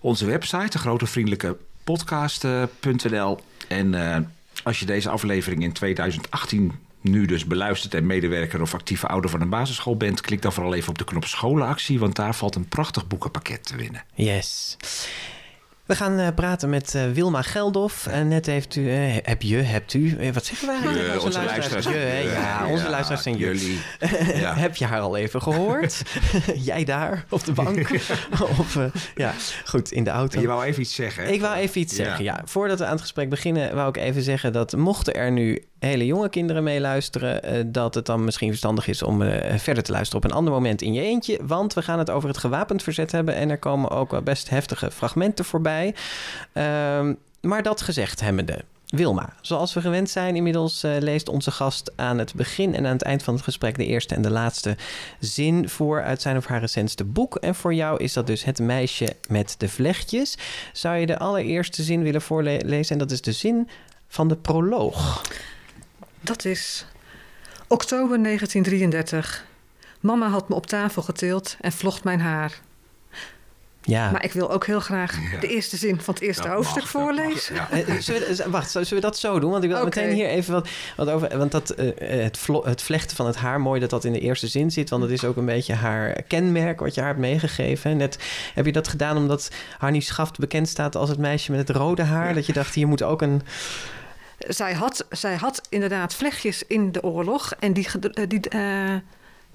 [0.00, 3.40] onze website, de grote vriendelijke podcast.nl.
[3.68, 4.20] En eh,
[4.62, 6.72] als je deze aflevering in 2018
[7.04, 10.74] nu dus beluistert en medewerker of actieve ouder van een basisschool bent, klik dan vooral
[10.74, 14.04] even op de knop scholenactie, want daar valt een prachtig boekenpakket te winnen.
[14.14, 14.76] Yes.
[15.84, 18.06] We gaan eh, praten met eh, Wilma Geldof.
[18.06, 20.76] En net heeft u, eh, heb je, hebt u, wat zeggen wij?
[20.76, 21.12] eigenlijk?
[21.12, 21.84] Je, onze luisteraars.
[21.84, 23.78] Je, ja, onze Ja, luisteraars zijn jullie.
[24.34, 24.54] Ja.
[24.54, 26.02] Heb je haar al even gehoord?
[26.70, 27.90] Jij daar op de bank?
[28.58, 28.78] of,
[29.14, 30.40] ja, goed, in de auto.
[30.40, 31.24] Je wou even iets zeggen.
[31.24, 31.30] hè?
[31.30, 32.24] Ik wou even iets zeggen.
[32.24, 35.64] Ja, voordat we aan het gesprek beginnen, wou ik even zeggen dat mochten er nu
[35.84, 39.92] hele jonge kinderen meeluisteren, eh, dat het dan misschien verstandig is om eh, verder te
[39.92, 41.38] luisteren op een ander moment in je eentje.
[41.42, 44.50] Want we gaan het over het gewapend verzet hebben en er komen ook wel best
[44.50, 45.94] heftige fragmenten voorbij.
[46.52, 48.64] Ehm, maar dat gezegd hebbende.
[48.86, 52.92] Wilma, zoals we gewend zijn, inmiddels eh, leest onze gast aan het begin en aan
[52.92, 54.76] het eind van het gesprek de eerste en de laatste
[55.20, 57.36] zin voor uit zijn of haar recentste boek.
[57.36, 60.38] En voor jou is dat dus Het meisje met de vlechtjes.
[60.72, 62.92] Zou je de allereerste zin willen voorlezen?
[62.92, 63.68] En dat is de zin
[64.08, 65.22] van de proloog.
[66.24, 66.86] Dat is
[67.68, 69.44] oktober 1933.
[70.00, 72.60] Mama had me op tafel getild en vlocht mijn haar.
[73.86, 74.10] Ja.
[74.10, 75.40] Maar ik wil ook heel graag Ja.
[75.40, 77.54] de eerste zin van het eerste Dat hoofdstuk mag, dat mag, voorlezen.
[77.54, 77.70] ja.
[77.70, 79.50] Eh, zullen we, eh, wacht, zullen we dat zo doen?
[79.50, 81.38] Want ik wil meteen hier even wat, wat over.
[81.38, 84.20] Want dat, eh, het, vlo- het vlechten van het haar, mooi dat dat in de
[84.20, 84.90] eerste zin zit.
[84.90, 87.96] Want dat is ook een beetje haar kenmerk wat je haar hebt meegegeven.
[87.96, 88.18] Net
[88.54, 92.02] heb je dat gedaan omdat Harnie Schaft bekend staat als het meisje met het rode
[92.02, 92.34] haar.
[92.34, 93.42] Dat je dacht, hier moet ook een.
[94.48, 97.52] Zij, had, zij had inderdaad vlechtjes in de oorlog.
[97.58, 98.60] En die, eh, die eh,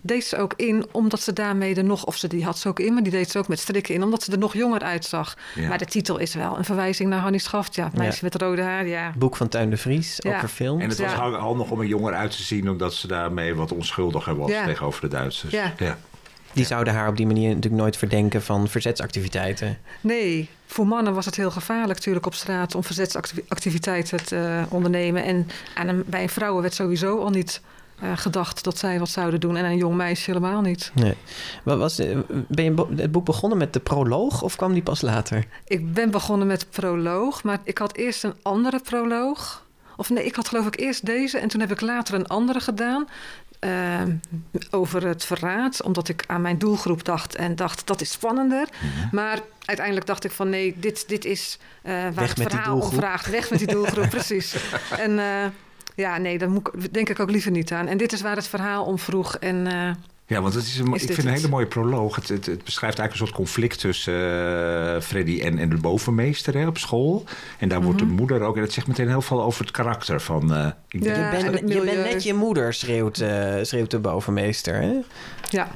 [0.02, 2.06] deed ze ook in omdat ze daarmee er nog...
[2.06, 4.04] of ze die had ze ook in, maar die deed ze ook met strikken in...
[4.04, 5.38] omdat ze er nog jonger uitzag.
[5.56, 5.68] Ja.
[5.68, 7.76] Maar de titel is wel een verwijzing naar Hannie Schaft.
[7.76, 8.30] Ja, het meisje Ja.
[8.32, 9.14] met rode haar, ja.
[9.18, 10.40] Boek van Tuin de Vries, ook Ja.
[10.40, 10.82] verfilmd.
[10.82, 11.30] En het was Ja.
[11.30, 14.66] handig om er jonger uit te zien, omdat ze daarmee wat onschuldiger was Ja.
[14.66, 15.54] tegenover de Duitsers.
[15.54, 15.74] Ja.
[16.54, 19.78] Die zouden haar op die manier natuurlijk nooit verdenken van verzetsactiviteiten.
[20.02, 22.76] Nee, voor mannen was het heel gevaarlijk natuurlijk op straat...
[22.76, 25.24] om verzetsactiviteiten te eh, ondernemen.
[25.24, 27.62] En aan een, bij een vrouwen werd sowieso al niet
[28.00, 29.56] eh, gedacht dat zij wat zouden doen.
[29.56, 30.92] En een jong meisje helemaal niet.
[30.94, 31.16] Nee.
[31.64, 35.02] Wat was, eh, ben je het boek begonnen met de proloog of kwam die pas
[35.02, 35.46] later?
[35.68, 39.66] Ik ben begonnen met de proloog, maar ik had eerst een andere proloog.
[39.98, 42.60] Of nee, ik had geloof ik eerst deze en toen heb ik later een andere
[42.60, 43.08] gedaan.
[43.60, 44.02] Eh,
[44.70, 48.68] over het verraad, omdat ik aan mijn doelgroep dacht en dacht dat is spannender.
[49.12, 52.92] Maar uiteindelijk dacht ik van nee, dit, dit is eh, waar Weg het verhaal om
[52.92, 53.30] vraagt.
[53.30, 54.56] Weg met die doelgroep, precies.
[54.98, 55.46] En eh,
[55.96, 57.88] ja, nee, daar moet ik, denk ik ook liever niet aan.
[57.88, 59.36] En dit is waar het verhaal om vroeg.
[59.36, 59.68] En
[60.30, 62.16] Ja, want het is een, Is ik vind een hele mooie proloog.
[62.16, 66.54] Het, het, het beschrijft eigenlijk een soort conflict tussen eh, Freddy en, en de bovenmeester
[66.54, 67.24] hè, op school.
[67.58, 68.56] En daar wordt de moeder ook...
[68.56, 70.54] En dat zegt meteen heel veel over het karakter van...
[70.54, 71.10] eh, ik Mhm.
[71.10, 71.32] Ja.
[71.32, 74.76] je, en bent, je bent net je moeder, schreeuwt, eh, schreeuwt de bovenmeester.
[74.76, 74.94] Hè?
[75.50, 75.68] ja.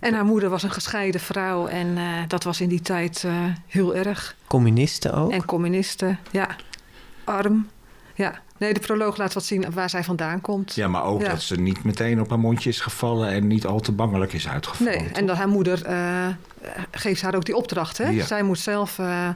[0.00, 1.66] En haar moeder was een gescheiden vrouw.
[1.66, 4.36] En eh, dat was in die tijd eh, heel erg.
[4.46, 5.32] Communisten ook.
[5.32, 6.56] En communisten, ja.
[7.24, 7.68] Arm,
[8.14, 8.40] ja.
[8.58, 10.74] Nee, de proloog laat wat zien waar zij vandaan komt.
[10.74, 11.28] Ja, maar ook Ja.
[11.28, 13.28] dat ze niet meteen op haar mondje is gevallen...
[13.30, 14.92] en niet al te bangelijk is uitgevallen.
[15.02, 16.26] Nee, en dat haar moeder eh,
[16.90, 17.98] geeft haar ook die opdracht.
[17.98, 18.08] Hè?
[18.08, 18.24] Ja.
[18.26, 18.98] Zij moet zelf...
[18.98, 19.28] eh,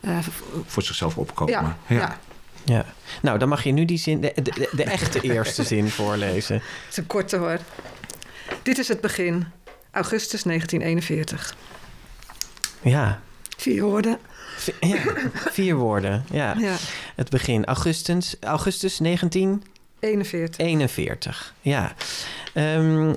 [0.00, 0.18] eh,
[0.66, 1.52] Voor zichzelf opkomen.
[1.54, 2.18] ja, ja.
[2.64, 2.84] Ja.
[3.22, 6.54] Nou, dan mag je nu die zin, de, de, de echte eerste zin voorlezen.
[6.54, 7.58] Het is een korte hoor.
[8.62, 9.46] Dit is het begin.
[9.90, 11.56] Augustus 1941.
[12.80, 13.20] Ja.
[13.56, 14.18] Vier woorden.
[14.56, 14.96] V- ja.
[15.50, 16.24] Vier woorden.
[16.30, 16.54] Ja.
[16.58, 16.76] Ja,
[17.14, 17.64] Het begin.
[17.64, 20.58] Augustus, augustus 1941.
[20.66, 21.54] 41.
[21.60, 21.94] Ja.
[22.52, 23.14] Ehm,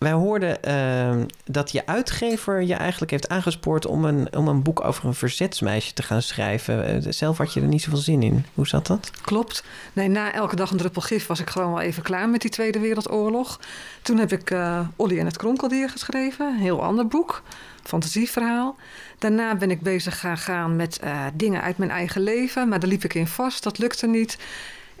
[0.00, 4.84] wij hoorden ehm, dat je uitgever je eigenlijk heeft aangespoord om een, om een boek
[4.84, 6.84] over een verzetsmeisje te gaan schrijven.
[6.84, 8.44] Eh, zelf had je er niet zoveel zin in.
[8.54, 9.10] Hoe zat dat?
[9.22, 9.64] Klopt.
[9.92, 12.50] Nee, na elke dag een druppel gif was ik gewoon wel even klaar met die
[12.50, 13.60] Tweede Wereldoorlog.
[14.02, 16.46] Toen heb ik eh Olly en het Kronkeldier geschreven.
[16.46, 17.42] Een heel ander boek.
[17.82, 18.76] Fantasieverhaal.
[19.18, 22.68] Daarna ben ik bezig gaan gaan met eh, dingen uit mijn eigen leven.
[22.68, 23.62] Maar daar liep ik in vast.
[23.62, 24.38] Dat lukte niet.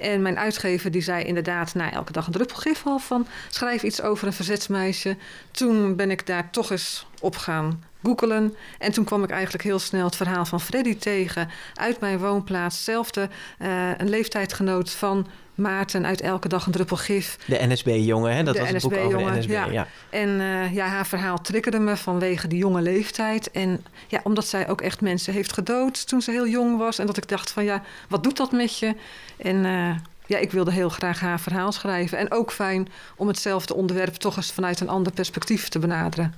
[0.00, 3.26] En mijn uitgever die zei inderdaad na elke dag een druppel gif al van...
[3.48, 5.16] schrijf iets over een verzetsmeisje.
[5.50, 8.56] Toen ben ik daar toch eens op gaan googelen.
[8.78, 11.48] En toen kwam ik eigenlijk heel snel het verhaal van Freddy tegen...
[11.74, 12.84] uit mijn woonplaats.
[12.84, 15.26] Zelfde, eh, een leeftijdgenoot van
[15.60, 17.38] Maarten uit elke dag een druppel gif.
[17.46, 18.42] De NSB-jongen, hè?
[18.42, 19.50] Dat De was het boek over de NSB.
[19.50, 19.66] ja.
[19.70, 19.86] Ja.
[20.10, 23.50] En eh, ja, haar verhaal triggerde me vanwege die jonge leeftijd.
[23.50, 26.98] En ja, omdat zij ook echt mensen heeft gedood toen ze heel jong was.
[26.98, 28.94] En dat ik dacht van ja, wat doet dat met je?
[29.36, 29.90] En eh,
[30.26, 32.18] ja, ik wilde heel graag haar verhaal schrijven.
[32.18, 36.34] En ook fijn om hetzelfde onderwerp toch eens vanuit een ander perspectief te benaderen.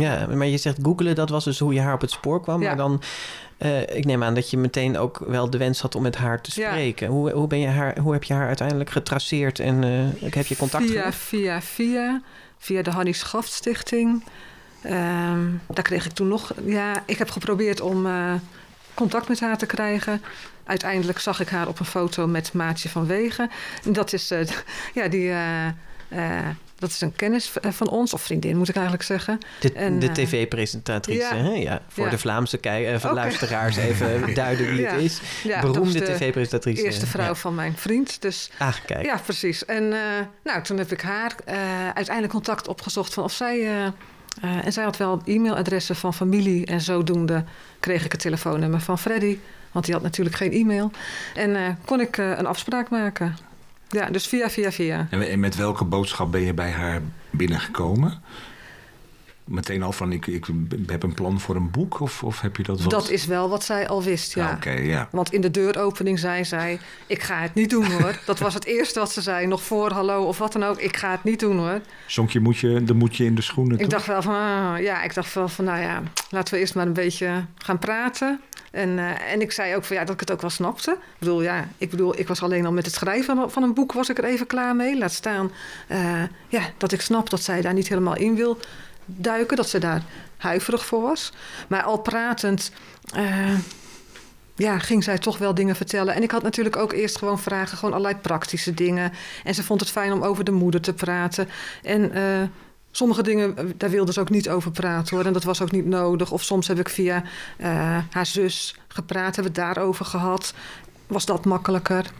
[0.00, 2.60] Ja, maar je zegt googelen, dat was dus hoe je haar op het spoor kwam.
[2.62, 2.66] Ja.
[2.66, 3.02] Maar dan,
[3.58, 6.40] eh, ik neem aan dat je meteen ook wel de wens had om met haar
[6.40, 6.68] te Ja.
[6.70, 7.08] spreken.
[7.08, 9.84] Hoe, hoe, ben je haar, hoe heb je haar uiteindelijk getraceerd en
[10.20, 11.16] eh, heb je contact via, gelegd?
[11.18, 12.22] via, via,
[12.58, 14.24] via de Hannie Schaft Stichting.
[14.82, 16.52] Ehm, daar kreeg ik toen nog...
[16.64, 18.32] Ja, ik heb geprobeerd om eh,
[18.94, 20.22] contact met haar te krijgen.
[20.64, 23.50] Uiteindelijk zag ik haar op een foto met Maatje van Wegen.
[23.84, 24.28] En Dat is,
[24.94, 25.32] ja, die,
[26.78, 29.38] dat is een kennis v- van ons, of vriendin moet ik eigenlijk zeggen.
[29.60, 31.36] De, en, de eh, tv-presentatrice, ja.
[31.36, 31.50] hè?
[31.50, 32.10] Ja, voor Ja.
[32.10, 35.20] de Vlaamse eh, luisteraars even duiden wie het is.
[35.60, 36.82] Beroemde tv-presentatrice.
[36.84, 38.22] eerste vrouw van mijn vriend.
[38.22, 39.04] Dus Ah, kijk.
[39.04, 39.64] Ja, precies.
[39.64, 39.98] En eh,
[40.44, 43.60] nou, toen heb ik haar eh, uiteindelijk contact opgezocht van of zij.
[43.60, 46.66] eh, eh, en zij had wel e-mailadressen van familie.
[46.66, 47.44] En zodoende
[47.80, 49.38] kreeg ik het telefoonnummer van Freddy.
[49.72, 50.90] Want die had natuurlijk geen e-mail.
[51.34, 53.36] En eh, kon ik eh, een afspraak maken.
[53.88, 55.06] Ja, dus via, via, via.
[55.10, 58.22] En met welke boodschap ben je bij haar binnengekomen?
[59.46, 60.46] Meteen al van, ik, ik
[60.86, 62.00] heb een plan voor een boek?
[62.00, 62.90] Of, of heb je dat wat...
[62.90, 64.48] Dat is wel wat zij al wist, ja.
[64.48, 65.08] Ah, Oké, ja.
[65.10, 68.18] Want in de deuropening zei zij: Ik ga het niet doen hoor.
[68.26, 69.46] Dat was het eerste wat ze zei.
[69.46, 70.78] Nog voor hallo of wat dan ook.
[70.80, 71.80] Ik ga het niet doen hoor.
[72.06, 73.74] Zonk je moedje, de moedje in de schoenen?
[73.74, 73.90] Ik toch?
[73.90, 76.86] dacht wel van, ah, ja, ik dacht wel van, nou ja, laten we eerst maar
[76.86, 78.40] een beetje gaan praten.
[78.70, 80.90] En, eh, en ik zei ook van, ja, dat ik het ook wel snapte.
[80.90, 83.74] Ik bedoel, ja, ik bedoel, ik was alleen al met het schrijven van- van een
[83.74, 84.98] boek was ik er even klaar mee.
[84.98, 85.50] Laat staan,
[85.88, 88.58] eh, ja, dat ik snap dat zij daar niet helemaal in wil
[89.06, 90.02] duiken, dat ze daar
[90.36, 91.32] huiverig voor was.
[91.68, 92.72] Maar al pratend,
[93.14, 93.58] eh,
[94.54, 96.14] ja, ging zij toch wel dingen vertellen.
[96.14, 99.12] En ik had natuurlijk ook eerst gewoon vragen, gewoon allerlei praktische dingen.
[99.44, 101.48] En ze vond het fijn om over de moeder te praten.
[101.82, 102.42] En eh,
[102.90, 105.26] sommige dingen, eh, daar wilde ze ook niet over praten hoor.
[105.26, 106.30] En dat was ook niet nodig.
[106.30, 107.22] Of soms heb ik via
[108.10, 110.54] haar zus gepraat, hebben we het daarover gehad.
[111.06, 112.10] Was dat makkelijker?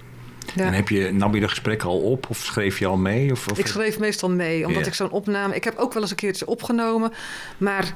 [0.54, 0.64] Ja.
[0.64, 3.32] En heb je, nam je de gesprekken al op of schreef je al mee?
[3.32, 4.86] Of, of Ik schreef meestal mee, omdat Ja.
[4.88, 5.54] ik zo'n opname...
[5.54, 7.12] Ik heb ook wel eens een keertje opgenomen,
[7.58, 7.94] maar...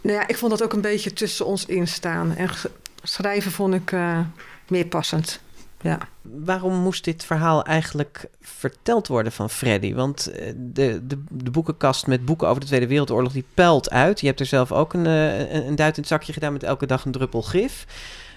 [0.00, 2.34] Nou ja, ik vond dat ook een beetje tussen ons instaan.
[2.36, 2.50] En
[3.02, 4.18] schrijven vond ik eh,
[4.68, 5.40] meer passend.
[5.80, 5.98] Ja.
[6.22, 9.94] Waarom moest dit verhaal eigenlijk verteld worden van Freddy?
[9.94, 13.32] Want eh, de, de, de boekenkast met boeken over de Tweede Wereldoorlog...
[13.32, 14.20] die puilt uit.
[14.20, 16.62] Je hebt er zelf ook een, eh, een, een duit in het zakje gedaan met
[16.62, 17.86] elke dag een druppel gif.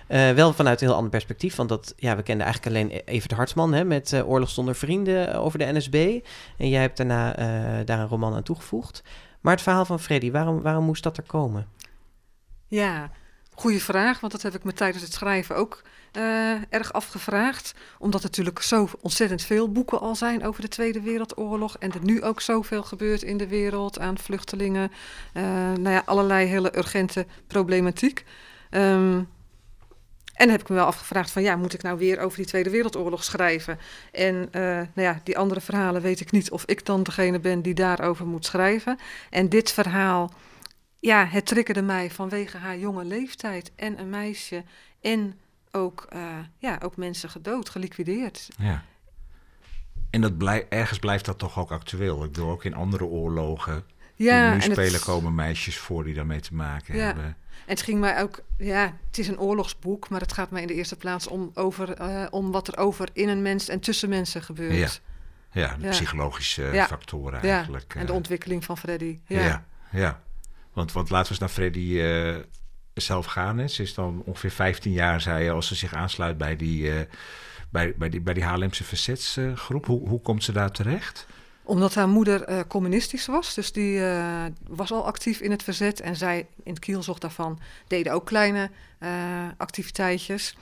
[0.10, 1.56] Uh, wel vanuit een heel ander perspectief.
[1.56, 5.36] Want dat, ja, we kenden eigenlijk alleen Evert Hartman hè, met uh, Oorlog zonder vrienden
[5.36, 6.20] over de NSB.
[6.58, 7.34] En jij hebt daarna
[7.84, 9.04] daar een roman aan toegevoegd.
[9.42, 11.68] Maar het verhaal van Freddy, waarom, waarom moest dat er komen?
[12.68, 13.12] Ja,
[13.54, 14.20] goede vraag.
[14.20, 15.82] Want dat heb ik me tijdens het schrijven ook
[16.70, 17.74] erg afgevraagd.
[18.00, 21.78] Omdat er natuurlijk zo ontzettend veel boeken al zijn over de Tweede Wereldoorlog.
[21.78, 24.92] En er nu ook zoveel gebeurt in de wereld aan vluchtelingen.
[25.34, 28.26] nou ja, allerlei hele urgente problematiek.
[28.72, 29.28] Um,
[30.38, 32.70] en heb ik me wel afgevraagd van ja, moet ik nou weer over die Tweede
[32.70, 33.80] Wereldoorlog schrijven?
[34.12, 37.62] En uh, nou ja, die andere verhalen weet ik niet of ik dan degene ben
[37.62, 39.00] die daarover moet schrijven.
[39.30, 40.34] En dit verhaal,
[41.00, 44.64] ja, het triggerde mij vanwege haar jonge leeftijd en een meisje
[45.02, 45.40] en
[45.72, 46.22] ook, uh,
[46.58, 48.50] ja, ook mensen gedood, geliquideerd.
[48.58, 48.84] Ja.
[50.10, 52.24] En dat blij, ergens blijft dat toch ook actueel.
[52.24, 53.84] Ik bedoel, ook in andere oorlogen
[54.16, 55.04] ja, die nu spelen het...
[55.04, 57.06] komen meisjes voor die daarmee te maken ja.
[57.06, 57.38] hebben.
[57.66, 60.68] En het ging mij ook, ja, het is een oorlogsboek, maar het gaat mij in
[60.68, 64.10] de eerste plaats om, over, uh, om wat er over in een mens en tussen
[64.10, 65.02] mensen gebeurt.
[65.52, 65.90] Ja, ja de ja.
[65.90, 67.96] psychologische factoren eigenlijk.
[67.96, 68.18] En de eh.
[68.18, 69.20] ontwikkeling van Freddy.
[69.26, 70.22] Ja, ja.
[70.74, 72.36] Want, want laten we eens naar Freddy uh,
[72.94, 73.70] zelf gaan.
[73.70, 76.92] Ze is dan ongeveer 15 jaar, zei je, als ze zich aansluit bij die,
[77.70, 79.86] bij, bij die, bij die Haarlemse verzetsgroep.
[79.86, 81.28] hoe, hoe komt ze daar terecht?
[81.68, 83.54] Omdat haar moeder uh, communistisch was.
[83.54, 86.02] Dus die uh, was al actief in het verzet.
[86.02, 89.10] En zij, in het kielzocht daarvan, deden ook kleine uh,
[89.58, 90.58] activiteitjes.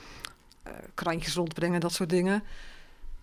[0.93, 2.43] krantjes rondbrengen, dat soort dingen.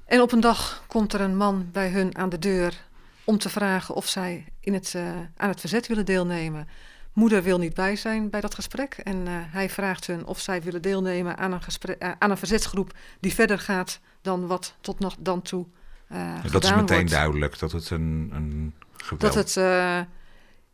[0.04, 2.84] En op een dag komt er een man bij hun aan de deur
[3.24, 4.94] om te vragen of zij in het,
[5.36, 6.68] aan het verzet willen deelnemen.
[7.12, 8.94] Moeder wil niet bij zijn bij dat gesprek.
[8.94, 13.34] En hij vraagt hun of zij willen deelnemen aan een, gesprek, aan een verzetsgroep die
[13.34, 15.66] verder gaat dan wat tot nog dan toe
[16.12, 19.20] uh, Dat is meteen duidelijk dat het een, een geweld...
[19.20, 20.00] Dat het, uh,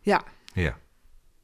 [0.00, 0.22] ja.
[0.52, 0.76] ja.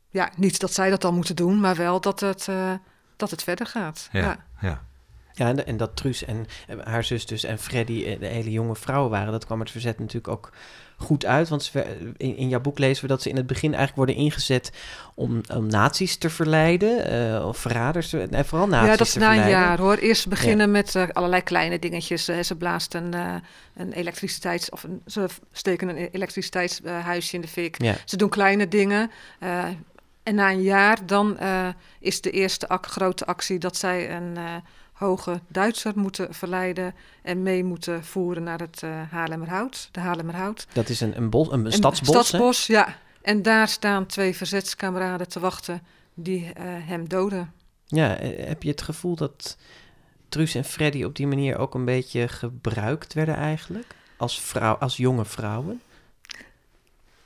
[0.08, 2.72] Ja, niet dat zij dat dan moeten doen, maar wel dat het, uh,
[3.16, 4.08] dat het verder gaat.
[4.12, 4.44] Ja, ja.
[4.60, 4.84] ja.
[5.34, 6.46] Ja en, en, dat Truus en
[6.84, 10.28] haar zus dus en Freddy de hele jonge vrouwen waren, dat kwam het verzet natuurlijk
[10.28, 10.52] ook
[10.96, 11.48] goed uit.
[11.48, 11.72] Want
[12.16, 14.72] in, in jouw boek lezen we dat ze in het begin eigenlijk worden ingezet
[15.14, 17.12] om, om nazi's te verleiden.
[17.12, 19.96] Uh, of verraders, te, nee, vooral nazi's Ja, dat is na een jaar hoor.
[19.96, 22.28] Eerst beginnen met uh, allerlei kleine dingetjes.
[22.28, 23.14] Uh, ze blaast een,
[23.74, 24.70] een elektriciteits...
[24.70, 27.82] of een, ze steken een elektriciteitshuisje in de fik.
[27.82, 27.94] Ja.
[28.04, 29.10] Ze doen kleine dingen.
[30.22, 31.38] en na een jaar dan
[32.00, 34.38] is de eerste grote actie dat zij een
[34.94, 40.66] hoge Duitser moeten verleiden en mee moeten voeren naar het uh, Haarlemmerhout, de Haarlemmerhout.
[40.72, 42.96] Dat is een, een, bos, een, stadsbos, stadsbos, ja.
[43.22, 45.82] En daar staan twee verzetskameraden te wachten
[46.14, 47.52] die uh, hem doden.
[47.86, 49.56] Ja, eh, heb je het gevoel dat
[50.28, 53.86] Truus en Freddy op die manier ook een beetje gebruikt werden eigenlijk?
[54.16, 55.80] Als, vrouw, als jonge vrouwen?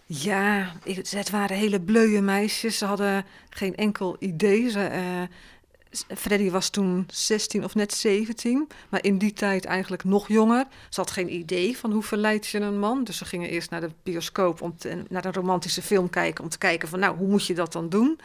[0.07, 0.73] Ja,
[1.11, 2.79] het waren hele bleuwe meisjes.
[2.79, 4.71] Ze hadden geen enkel idee.
[4.71, 5.37] Ze, uh,
[6.17, 10.67] Freddy was toen 16 of net 17, maar in die tijd eigenlijk nog jonger.
[10.89, 13.05] Ze had geen idee van hoe verleid je een man.
[13.05, 16.45] Dus ze gingen eerst naar de bioscoop om te, naar een romantische film kijken.
[16.45, 18.21] Om te kijken van nou, hoe moet je dat dan doen?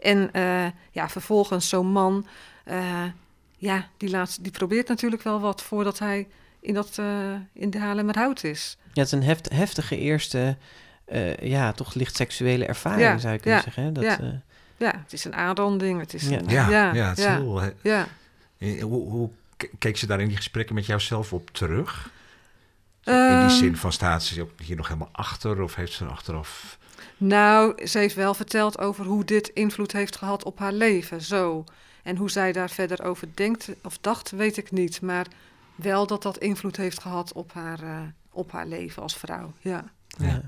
[0.00, 2.26] En uh, ja, vervolgens zo'n man,
[2.66, 3.04] uh,
[3.56, 6.28] ja, die, laat, die probeert natuurlijk wel wat voordat hij
[6.60, 8.76] in, dat, uh, in de Haarlemmerhout is.
[8.80, 10.56] Ja, het is een heft, heftige eerste,
[11.40, 13.82] ja, toch licht seksuele ervaring ja, zou je kunnen ja, zeggen.
[13.84, 13.92] Hè?
[13.92, 14.42] Dat, ja.
[14.82, 16.00] Ja, het is een aanranding.
[16.00, 16.38] Het is ja.
[16.38, 17.62] Een, ja, ja, ja, het is heel...
[17.82, 18.08] Ja.
[18.58, 19.30] Hoe, hoe
[19.78, 22.10] keek ze daar in die gesprekken met jou zelf op terug?
[23.04, 23.48] in die ehm.
[23.48, 26.78] zin van staat ze hier nog helemaal achter of heeft ze achteraf...
[27.16, 31.64] Nou, ze heeft wel verteld over hoe dit invloed heeft gehad op haar leven, zo.
[32.02, 35.00] En hoe zij daar verder over denkt of dacht, weet ik niet.
[35.00, 35.26] Maar
[35.74, 39.84] wel dat dat invloed heeft gehad op haar, uh, op haar leven als vrouw, ja.
[40.06, 40.42] ja.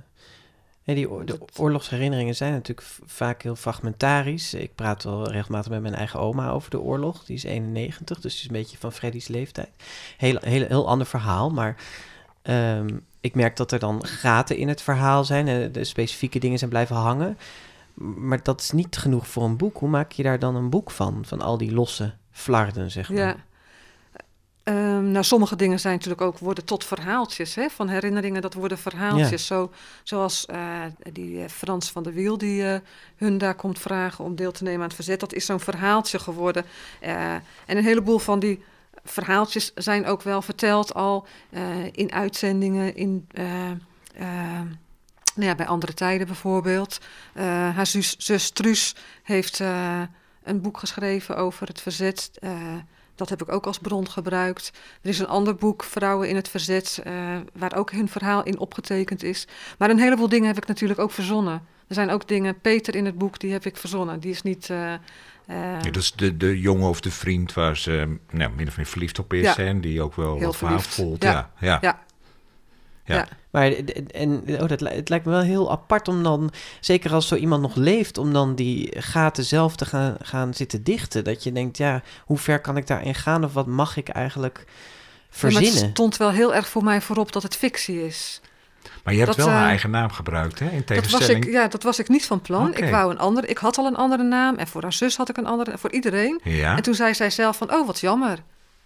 [0.84, 4.54] Nee, die de oorlogsherinneringen zijn natuurlijk vaak heel fragmentarisch.
[4.54, 7.24] Ik praat wel regelmatig met mijn eigen oma over de oorlog.
[7.24, 9.70] Die is 91, dus die is een beetje van Freddy's leeftijd.
[10.16, 11.76] Heel, heel, heel ander verhaal, maar
[12.42, 15.48] um, ik merk dat er dan gaten in het verhaal zijn.
[15.48, 17.38] En de specifieke dingen zijn blijven hangen.
[17.94, 19.78] Maar dat is niet genoeg voor een boek.
[19.78, 21.24] Hoe maak je daar dan een boek van?
[21.26, 23.18] Van al die losse flarden, zeg maar.
[23.18, 23.36] Ja.
[24.64, 28.42] Um, nou, sommige dingen zijn natuurlijk ook worden tot verhaaltjes hè, van herinneringen.
[28.42, 29.46] Dat worden verhaaltjes.
[29.46, 29.72] Zo,
[30.02, 32.74] zoals uh, die uh, Frans van der Wiel, die uh,
[33.16, 35.20] hun daar komt vragen om deel te nemen aan het verzet.
[35.20, 36.64] Dat is zo'n verhaaltje geworden.
[37.00, 38.62] en een heleboel van die
[39.04, 41.26] verhaaltjes zijn ook wel verteld al
[41.92, 43.26] in uitzendingen, in.
[45.34, 46.98] nou ja, bij andere tijden bijvoorbeeld.
[47.74, 49.58] haar zus, zus Truus heeft
[50.42, 52.30] een boek geschreven over het verzet.
[53.14, 54.72] Dat heb ik ook als bron gebruikt.
[55.02, 57.12] Er is een ander boek, Vrouwen in het Verzet, uh,
[57.52, 59.46] waar ook hun verhaal in opgetekend is.
[59.78, 61.62] Maar een heleboel dingen heb ik natuurlijk ook verzonnen.
[61.88, 64.20] Er zijn ook dingen, Peter in het boek, die heb ik verzonnen.
[64.20, 64.92] Die is niet, uh,
[65.46, 68.76] Eh, Ja, dat is de, de jongen of de vriend waar ze nou, min of
[68.76, 69.42] meer verliefd op is.
[69.42, 69.56] Ja.
[69.56, 70.94] En die ook wel Heel wat verliefd.
[70.94, 71.22] voelt.
[71.22, 71.50] Ja.
[71.60, 72.02] Ja, ja.
[73.04, 73.28] Ja.
[73.50, 73.72] Maar
[74.10, 77.62] en, oh, dat, het lijkt me wel heel apart om dan, zeker als zo iemand
[77.62, 81.24] nog leeft, om dan die gaten zelf te gaan, gaan zitten dichten.
[81.24, 84.58] Dat je denkt, ja, hoe ver kan ik daarin gaan of wat mag ik eigenlijk
[84.58, 85.82] Ja, maar verzinnen?
[85.82, 88.40] het stond wel heel erg voor mij voorop dat het fictie is.
[89.04, 90.68] Maar je hebt Dat, wel haar eh, eigen naam gebruikt, hè?
[90.68, 91.44] In Dat was, tegenstelling.
[91.44, 92.76] ik, ja, dat was ik niet van plan.
[92.76, 93.46] Ik wou een andere.
[93.46, 94.56] Ik had al een andere naam.
[94.56, 95.78] En voor haar zus had ik een andere.
[95.78, 96.40] Voor iedereen.
[96.42, 96.76] Ja.
[96.76, 98.38] En toen zei zij zelf van, oh, wat jammer.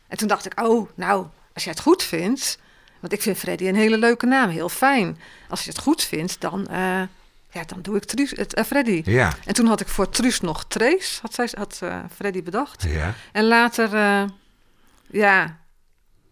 [0.09, 2.59] En toen dacht ik, oh, nou, als jij het goed vindt...
[3.00, 5.18] Want ik vind Freddy een hele leuke naam, heel fijn.
[5.48, 7.02] Als je het goed vindt, dan, eh,
[7.50, 9.02] ja, dan doe ik Truus, het, eh, Freddy.
[9.04, 9.32] Ja.
[9.44, 12.82] En toen had ik voor Truus nog Trace, had, zij, had eh, Freddy bedacht.
[12.82, 13.14] Ja.
[13.32, 13.90] En later,
[15.11, 15.58] ja,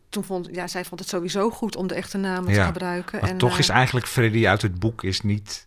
[0.09, 3.21] toen vond, ja, zij vond het sowieso goed om de echte namen te Ja, gebruiken.
[3.21, 5.67] Maar en, toch is eigenlijk Freddy uit het boek is niet...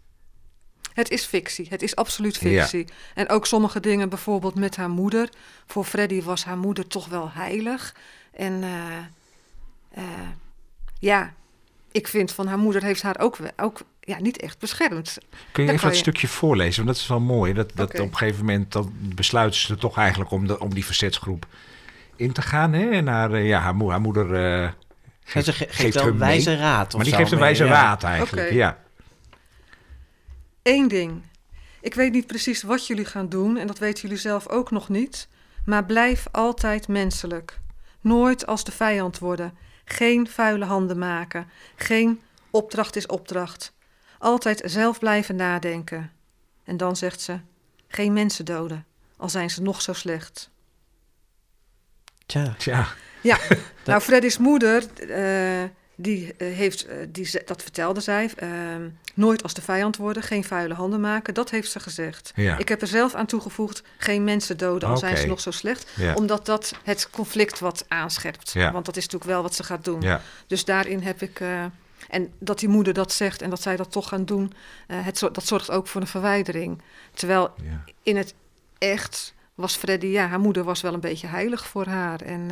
[0.94, 1.68] Het is fictie.
[1.70, 2.62] Het is absoluut Ja.
[2.62, 2.88] fictie.
[3.14, 5.30] En ook sommige dingen, bijvoorbeeld met haar moeder.
[5.66, 7.96] Voor Freddy was haar moeder toch wel heilig.
[8.32, 8.64] En
[11.00, 11.34] ja,
[11.92, 15.18] ik vind van haar moeder heeft haar ook, ook ja, niet echt beschermd.
[15.52, 16.76] Kun je even dat je- stukje voorlezen?
[16.84, 17.54] Want dat is wel mooi.
[17.54, 20.86] Dat, dat op een gegeven moment dan besluiten ze toch eigenlijk om, de, om die
[20.86, 21.46] verzetsgroep
[22.16, 22.74] in te gaan.
[22.74, 22.90] Hè?
[22.90, 24.34] En haar, eh, ja, haar, moe- haar moeder
[24.64, 24.70] eh,
[25.24, 26.14] geeft, ze ge- geeft mee.
[26.14, 26.88] wijze raad.
[26.88, 27.72] of Maar die zo geeft een wijze ja.
[27.72, 28.52] raad eigenlijk.
[28.52, 28.78] Ja.
[30.64, 31.22] Eén ding.
[31.82, 34.90] Ik weet niet precies wat jullie gaan doen en dat weten jullie zelf ook nog
[34.90, 35.28] niet.
[35.66, 37.60] Maar blijf altijd menselijk.
[38.02, 39.54] Nooit als de vijand worden.
[39.92, 41.50] Geen vuile handen maken.
[41.76, 43.74] Geen opdracht is opdracht.
[44.18, 46.12] Altijd zelf blijven nadenken.
[46.64, 47.40] En dan zegt ze:
[47.88, 48.86] geen mensen doden,
[49.18, 50.50] al zijn ze nog zo slecht.
[52.26, 52.88] Tja, Tja.
[53.22, 53.38] Ja,
[53.86, 55.70] nou, Freddy's moeder, eh,
[56.02, 60.44] die eh, heeft, eh, die, dat vertelde zij, ehm, nooit als de vijand worden, geen
[60.44, 62.32] vuile handen maken, dat heeft ze gezegd.
[62.36, 62.58] Ja.
[62.58, 65.92] Ik heb er zelf aan toegevoegd, geen mensen doden, al zijn ze nog zo slecht,
[65.96, 66.14] Ja.
[66.14, 68.52] omdat dat het conflict wat aanscherpt.
[68.52, 68.72] Ja.
[68.72, 70.04] Want dat is natuurlijk wel wat ze gaat doen.
[70.48, 71.66] Dus daarin heb ik, eh,
[72.10, 74.54] en dat die moeder dat zegt en dat zij dat toch gaan doen,
[74.88, 76.82] het, dat zorgt ook voor een verwijdering.
[77.14, 77.54] Terwijl
[78.04, 78.34] in het
[78.78, 82.22] echt was Freddy, ja, haar moeder was wel een beetje heilig voor haar.
[82.22, 82.50] En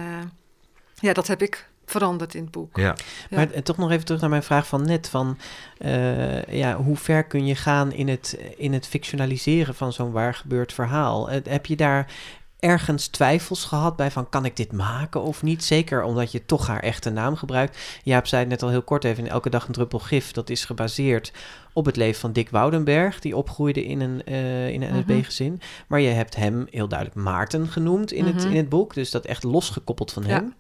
[1.00, 2.78] ja, dat heb ik veranderd in het boek.
[2.78, 2.96] Ja.
[3.30, 3.38] Ja.
[3.38, 5.10] Maar toch nog even terug naar mijn vraag van net.
[5.10, 5.38] Van,
[5.78, 10.34] eh, ja, hoe ver kun je gaan in het, in het fictionaliseren van zo'n waar
[10.34, 11.30] gebeurd verhaal?
[11.30, 12.12] Eh, heb je daar
[12.60, 15.64] ergens twijfels gehad bij van kan ik dit maken of niet?
[15.64, 17.78] Zeker omdat je toch haar echte naam gebruikt.
[18.04, 20.32] Jaap zei het net al heel kort even in Elke Dag een Druppel Gif.
[20.32, 21.32] Dat is gebaseerd
[21.74, 23.20] op het leven van Dick Woudenberg.
[23.20, 24.98] Die opgroeide in een, eh, in een Mhm.
[25.00, 25.62] NSB-gezin.
[25.88, 28.48] Maar je hebt hem heel duidelijk Maarten genoemd in, het, Mhm.
[28.48, 28.94] in het boek.
[28.94, 30.30] Dus dat echt losgekoppeld van Ja.
[30.30, 30.54] hem.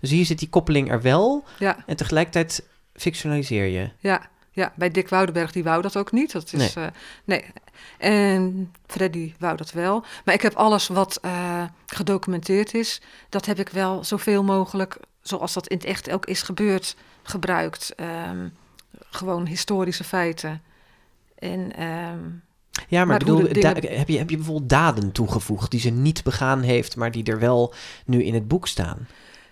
[0.00, 1.44] Dus hier zit die koppeling er wel.
[1.58, 3.90] Ja, En tegelijkertijd fictionaliseer je.
[3.98, 6.32] ja, ja, bij Dick Woudenberg, die wou dat ook niet.
[6.32, 6.90] Dat is, nee.
[7.24, 7.44] nee.
[7.98, 10.04] En Freddy wou dat wel.
[10.24, 15.52] Maar ik heb alles wat eh, gedocumenteerd is, dat heb ik wel zoveel mogelijk, zoals
[15.52, 17.94] dat in het echt ook is gebeurd, gebruikt.
[17.94, 18.48] Ehm,
[19.10, 20.62] gewoon historische feiten.
[21.38, 22.18] En ehm,
[22.88, 26.60] Ja, maar, bedoel, dingen- heb, je, heb je bijvoorbeeld daden toegevoegd die ze niet begaan
[26.60, 29.06] heeft, maar die er wel nu in het boek staan?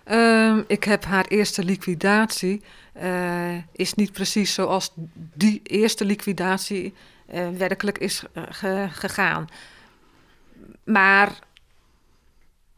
[0.07, 2.61] Ehm, ik heb haar eerste liquidatie.
[2.93, 4.91] eh, is niet precies zoals
[5.33, 6.93] die eerste liquidatie
[7.27, 9.47] eh, werkelijk is eh, ge- gegaan.
[10.83, 11.31] Maar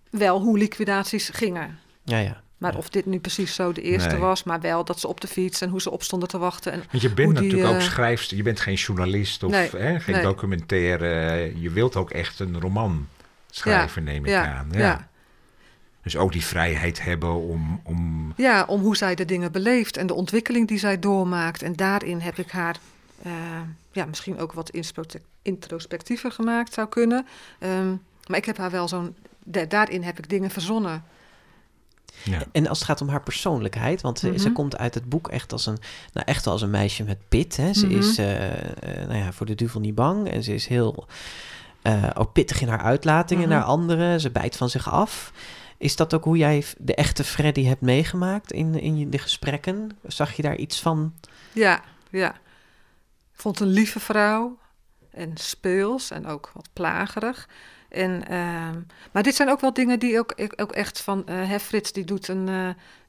[0.10, 1.80] wel hoe liquidaties gingen.
[2.04, 2.42] Ja, ja.
[2.58, 2.78] Maar Ja.
[2.78, 4.18] of dit nu precies zo de eerste Nee.
[4.20, 6.72] was, maar wel dat ze op de fiets en hoe ze opstonden te wachten.
[6.72, 8.38] En, Want je bent Hoe die, natuurlijk ook schrijfster.
[8.38, 10.24] Je bent geen journalist of Nee, hè, geen nee.
[10.24, 11.52] documentaire.
[11.62, 13.08] Je wilt ook echt een roman
[13.50, 14.68] schrijven, neem ik ja, aan.
[14.72, 15.09] ja.
[16.04, 17.82] Dus ook die vrijheid hebben om...
[17.84, 21.62] om ja, om hoe zij de dingen beleeft en de ontwikkeling die zij doormaakt.
[21.62, 22.78] En daarin heb ik haar
[23.24, 23.32] eh,
[23.92, 24.72] ja, misschien ook wat
[25.42, 27.26] introspectiever gemaakt zou kunnen.
[27.60, 27.90] Ehm,
[28.28, 29.16] maar ik heb haar wel zo'n.
[29.44, 31.04] da- daarin heb ik dingen verzonnen.
[32.24, 32.42] ja.
[32.52, 34.54] En als het gaat om haar persoonlijkheid, want ze- ze Mhm.
[34.54, 35.78] komt uit het boek echt als een,
[36.14, 37.58] nou echt als een meisje met pit.
[37.58, 37.74] Hè.
[37.74, 37.98] Ze Mhm.
[37.98, 41.08] is eh, eh, nou ja, voor de duivel niet bang en ze is heel
[41.82, 43.58] eh, ook pittig in haar uitlatingen Mhm.
[43.58, 44.20] naar anderen.
[44.20, 45.32] Ze bijt van zich af.
[45.80, 49.98] Is dat ook hoe jij de echte Freddy hebt meegemaakt in, in de gesprekken?
[50.08, 51.14] Zag je daar iets van?
[51.54, 52.34] Ja, ja.
[53.34, 54.58] Ik vond een lieve vrouw.
[55.12, 57.50] En speels en ook wat plagerig.
[57.90, 58.76] En, ehm,
[59.12, 61.24] maar dit zijn ook wel dingen die ook, ik- ook echt van...
[61.28, 62.48] eh hè, Frits, die doet een...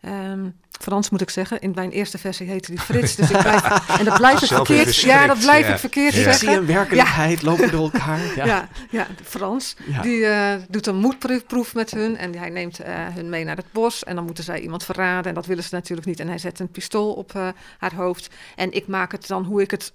[0.01, 0.49] eh, ehm,
[0.81, 1.61] Frans moet ik zeggen.
[1.61, 3.15] In mijn eerste versie heette die Frits.
[3.17, 4.97] Dus ik blijf, en dat blijf ik verkeerd...
[4.97, 5.73] Ja, dat blijf ja.
[5.73, 6.21] ik verkeerd Ja.
[6.21, 6.59] Ik zie zeggen.
[6.59, 8.19] een werkelijkheid lopen door elkaar.
[8.37, 8.45] Ja.
[8.45, 9.77] Ja, ja, Frans.
[9.87, 10.03] Ja.
[10.03, 13.73] Die eh, doet een moedproef met hun en hij neemt eh, hun mee naar het
[13.73, 14.05] bos.
[14.05, 16.21] En dan moeten zij iemand verraden en dat willen ze natuurlijk niet.
[16.21, 18.29] En hij zet een pistool op eh, haar hoofd.
[18.57, 19.93] En ik maak het dan hoe ik het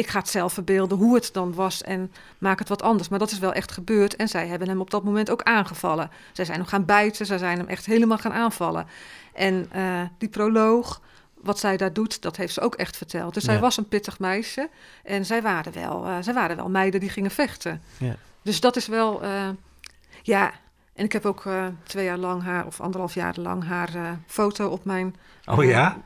[0.00, 3.08] ik ga het zelf verbeelden hoe het dan was en maak het wat anders.
[3.08, 6.10] Maar dat is wel echt gebeurd en zij hebben hem op dat moment ook aangevallen.
[6.32, 8.86] Zij zijn hem gaan bijten, zij zijn hem echt helemaal gaan aanvallen.
[9.32, 11.00] En uh, die proloog,
[11.34, 13.34] wat zij daar doet, dat heeft ze ook echt verteld.
[13.34, 13.50] Dus Ja.
[13.52, 14.68] zij was een pittig meisje
[15.04, 17.82] en zij waren wel, eh, zij waren wel meiden die gingen vechten.
[17.98, 18.16] Ja.
[18.42, 19.48] Dus dat is wel, eh,
[20.22, 20.52] ja.
[20.94, 24.10] En ik heb ook eh, twee jaar lang haar, of anderhalf jaar lang haar eh,
[24.26, 25.16] foto op mijn
[25.46, 25.98] Oh ja?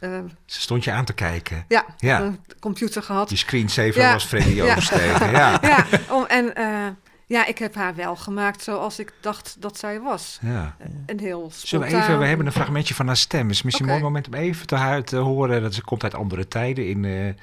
[0.00, 1.64] eh, Ze stond je aan te kijken.
[1.68, 2.34] ja, Ja.
[2.60, 3.28] computer gehad.
[3.28, 4.12] Die screensaver Ja.
[4.12, 4.64] was Freddy Ja.
[4.70, 5.30] Overstegen.
[5.30, 5.58] Ja.
[5.62, 6.52] Ja, om, en
[7.26, 10.38] ja, ik heb haar wel gemaakt zoals ik dacht dat zij was.
[10.42, 10.76] ja.
[11.06, 12.00] Een heel Zullen we spontaan.
[12.08, 13.46] even, we hebben een fragmentje van haar stem.
[13.46, 15.62] Het is misschien een mooi moment om even te, te horen.
[15.62, 17.34] Dat ze komt uit andere tijden in eh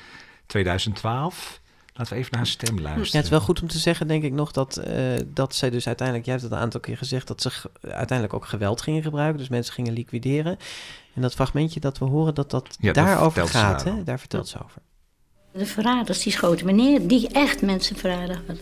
[0.46, 1.59] 2012.
[2.00, 3.16] Laten we even naar haar stem Ja, luisteren.
[3.16, 4.96] het is wel goed om te zeggen, denk ik nog, dat, eh,
[5.28, 8.46] dat zij dus uiteindelijk, jij hebt het een aantal keer gezegd, dat ze uiteindelijk ook
[8.46, 9.38] geweld gingen gebruiken.
[9.40, 10.58] Dus mensen gingen liquideren.
[11.16, 13.84] En dat fragmentje dat we horen, dat dat Ja, daarover gaat.
[13.84, 14.04] daar Hè?
[14.04, 14.82] Daar vertelt ze over.
[15.52, 18.60] De verraders die schoten me neer, die echt mensen verraden hadden.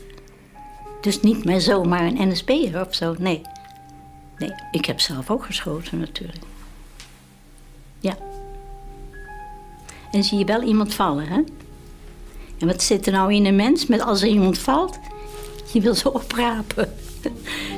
[1.01, 3.41] Dus niet maar zomaar een NSB'er of zo, nee.
[4.37, 6.43] Nee, ik heb zelf ook geschoten natuurlijk.
[7.99, 8.17] Ja.
[10.11, 11.41] En zie je wel iemand vallen, hè?
[12.59, 14.99] En wat zit er nou in een mens met als er iemand valt?
[15.73, 16.93] Je wil ze oprapen.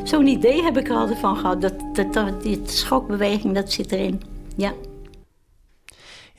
[0.03, 1.61] Zo'n idee heb ik er altijd van gehad.
[1.61, 4.21] Dat, dat, dat, die schokbeweging, dat zit erin.
[4.55, 4.73] Ja.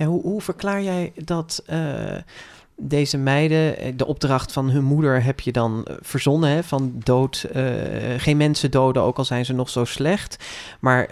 [0.00, 2.16] Ja, hoe, hoe verklaar jij dat eh,
[2.76, 6.92] deze meiden, eh, de opdracht van hun moeder heb je dan eh, verzonnen, hè, van
[6.94, 7.46] dood,
[8.16, 10.44] geen mensen doden, ook al zijn ze nog zo slecht.
[10.80, 11.10] Maar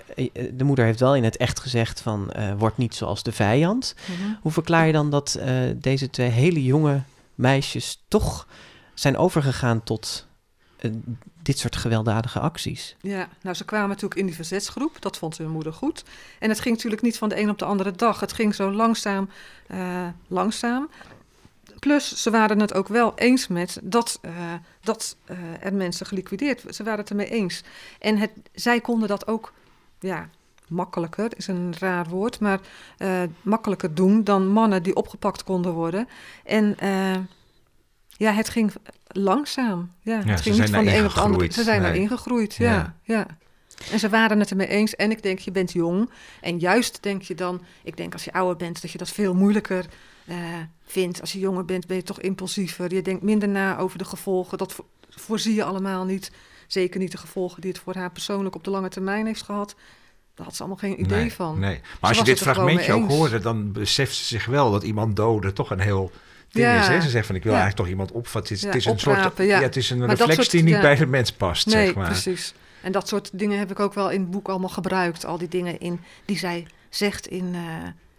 [0.52, 3.94] de moeder heeft wel in het echt gezegd van, word niet zoals de vijand.
[4.04, 4.32] Mhm.
[4.40, 5.40] Hoe verklaar je dan dat
[5.76, 7.00] deze twee hele jonge
[7.38, 8.46] meisjes toch
[8.94, 10.26] zijn overgegaan tot
[10.76, 10.90] eh,
[11.42, 12.96] dit soort gewelddadige acties?
[13.00, 14.96] Ja, nou ze kwamen natuurlijk in die verzetsgroep.
[15.00, 16.04] Dat vond hun moeder goed.
[16.38, 18.20] En het ging natuurlijk niet van de een op de andere dag.
[18.20, 19.28] Het ging zo langzaam,
[19.66, 20.88] eh, langzaam.
[21.78, 24.32] Plus, ze waren het ook wel eens met dat, eh,
[24.80, 25.16] dat
[25.60, 27.62] er mensen geliquideerd Ze waren het ermee eens.
[27.98, 29.52] En het, zij konden dat ook,
[30.00, 30.28] ja,
[30.68, 32.60] makkelijker is een raar woord, maar
[32.98, 36.08] eh, makkelijker doen dan mannen die opgepakt konden worden.
[36.44, 37.16] En eh,
[38.08, 38.72] ja, het ging
[39.06, 39.92] langzaam.
[40.00, 41.44] Ja, het ging niet van de daar een op de andere.
[41.44, 41.54] ingegroeid.
[41.54, 41.92] Ze zijn Nee.
[41.92, 42.72] erin gegroeid, Ja.
[42.72, 43.26] ja, ja.
[43.92, 44.96] En ze waren het ermee eens.
[44.96, 46.10] En ik denk, je bent jong.
[46.40, 49.34] En juist denk je dan, ik denk als je ouder bent, dat je dat veel
[49.34, 49.86] moeilijker
[50.26, 50.36] eh,
[50.86, 51.20] vindt.
[51.20, 52.94] Als je jonger bent, ben je toch impulsiever.
[52.94, 54.58] Je denkt minder na over de gevolgen.
[54.58, 56.32] Dat vo- voorzie je allemaal niet.
[56.66, 59.74] Zeker niet de gevolgen die het voor haar persoonlijk op de lange termijn heeft gehad.
[60.38, 61.58] Daar had ze allemaal geen idee nee, van.
[61.58, 61.80] Nee.
[62.00, 65.54] Maar als je dit fragmentje ook hoorde, dan beseft ze zich wel dat iemand doden
[65.54, 66.10] toch een heel
[66.50, 66.80] ding Ja.
[66.80, 66.86] is.
[66.86, 67.00] Hè?
[67.00, 67.58] Ze zegt van ik wil Ja.
[67.58, 68.54] eigenlijk toch iemand opvatten.
[68.54, 69.60] Het Ja, het is een soort, ja.
[69.60, 72.06] het is een Maar reflex soort- die niet bij de mens past, Nee, zeg maar.
[72.06, 72.54] precies.
[72.82, 75.24] En dat soort dingen heb ik ook wel in het boek allemaal gebruikt.
[75.26, 77.60] Al die dingen in, die zij zegt in eh,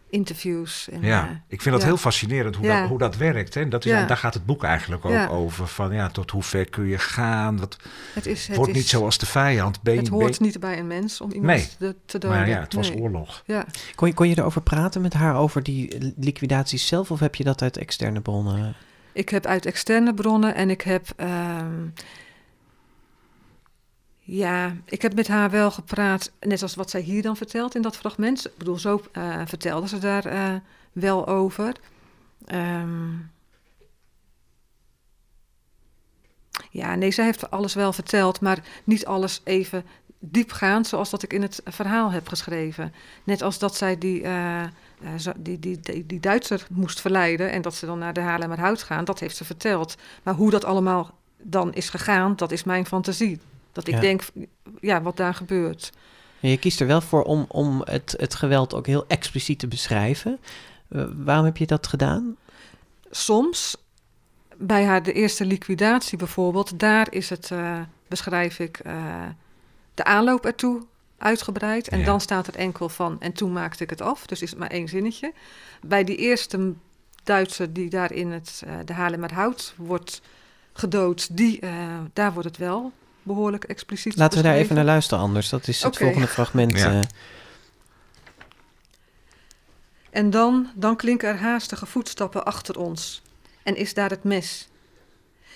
[0.09, 0.89] interviews.
[0.91, 1.89] En, Ja, eh, ik vind dat ja.
[1.89, 2.79] heel fascinerend hoe, Ja.
[2.79, 3.53] dat, hoe dat werkt.
[3.53, 3.67] Hè?
[3.67, 4.05] Dat is, Ja.
[4.05, 5.27] Daar gaat het boek eigenlijk ook Ja.
[5.27, 5.67] over.
[5.67, 7.59] Van, ja, tot hoe ver kun je gaan?
[7.59, 7.77] Wat,
[8.13, 9.81] het is, het wordt is, niet zoals de vijand.
[9.81, 11.67] Ben, Het je- hoort ben- niet bij een mens om iemand Nee.
[11.77, 12.37] te, te doden.
[12.37, 12.99] maar ja, het was Nee.
[12.99, 13.43] oorlog.
[13.45, 13.65] Ja.
[13.95, 17.43] Kon je, kon je erover praten met haar over die liquidaties zelf of heb je
[17.43, 18.73] dat uit externe bronnen?
[19.13, 21.07] Ik heb uit externe bronnen en ik heb.
[21.15, 21.73] ehm,
[24.31, 27.81] ja, ik heb met haar wel gepraat, net als wat zij hier dan vertelt in
[27.81, 28.45] dat fragment.
[28.45, 30.55] Ik bedoel, zo eh, vertelde ze daar eh,
[30.91, 31.75] wel over.
[32.45, 33.11] Ehm,
[36.71, 39.85] ja, nee, zij heeft alles wel verteld, maar niet alles even
[40.19, 42.93] diepgaand zoals dat ik in het verhaal heb geschreven.
[43.23, 44.25] Net als dat zij die,
[45.17, 48.83] zo- die, die, die, die Duitser moest verleiden en dat ze dan naar de Haarlemmerhout
[48.83, 49.95] gaan, dat heeft ze verteld.
[50.23, 53.39] Maar hoe dat allemaal dan is gegaan, dat is mijn fantasie.
[53.71, 53.99] Dat ik Ja.
[53.99, 54.21] denk,
[54.79, 55.91] ja, wat daar gebeurt.
[56.41, 59.67] En je kiest er wel voor om, om het, het geweld ook heel expliciet te
[59.67, 60.39] beschrijven.
[60.89, 62.35] Eh, waarom heb je dat gedaan?
[63.11, 63.77] Soms,
[64.57, 69.25] bij haar de eerste liquidatie bijvoorbeeld, daar is het, eh, beschrijf ik eh,
[69.93, 70.81] de aanloop ertoe
[71.17, 71.87] uitgebreid.
[71.87, 72.05] En Ja.
[72.05, 74.25] dan staat er enkel van, en toen maakte ik het af.
[74.25, 75.33] Dus is het maar één zinnetje.
[75.81, 76.73] Bij die eerste
[77.23, 80.21] Duitser die daar in het, de Haarlemmerhout wordt
[80.73, 81.59] gedood, die,
[82.13, 82.91] daar wordt het wel
[83.23, 85.49] behoorlijk expliciet Laten we daar even naar luisteren anders.
[85.49, 86.77] Dat is het volgende fragment.
[86.77, 86.93] Ja.
[86.93, 86.99] eh.
[90.09, 93.21] En dan, dan klinken er haastige voetstappen achter ons.
[93.63, 94.69] En is daar het mes.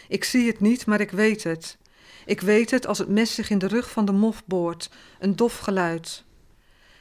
[0.08, 1.78] Ik zie het niet, maar ik weet het.
[2.26, 4.90] Ik weet het als het mes zich in de rug van de mof boort.
[5.20, 6.24] Een dof geluid.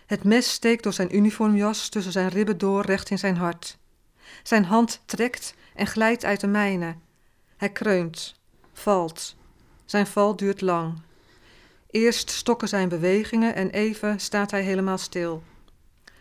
[0.07, 3.79] Het mes steekt door zijn uniformjas tussen zijn ribben door recht in zijn hart.
[4.43, 6.95] Zijn hand trekt en glijdt uit de mijne.
[7.57, 8.35] Hij kreunt,
[8.73, 9.37] valt.
[9.93, 11.01] Zijn val duurt lang.
[11.91, 15.43] Eerst stokken zijn bewegingen en even staat hij helemaal stil.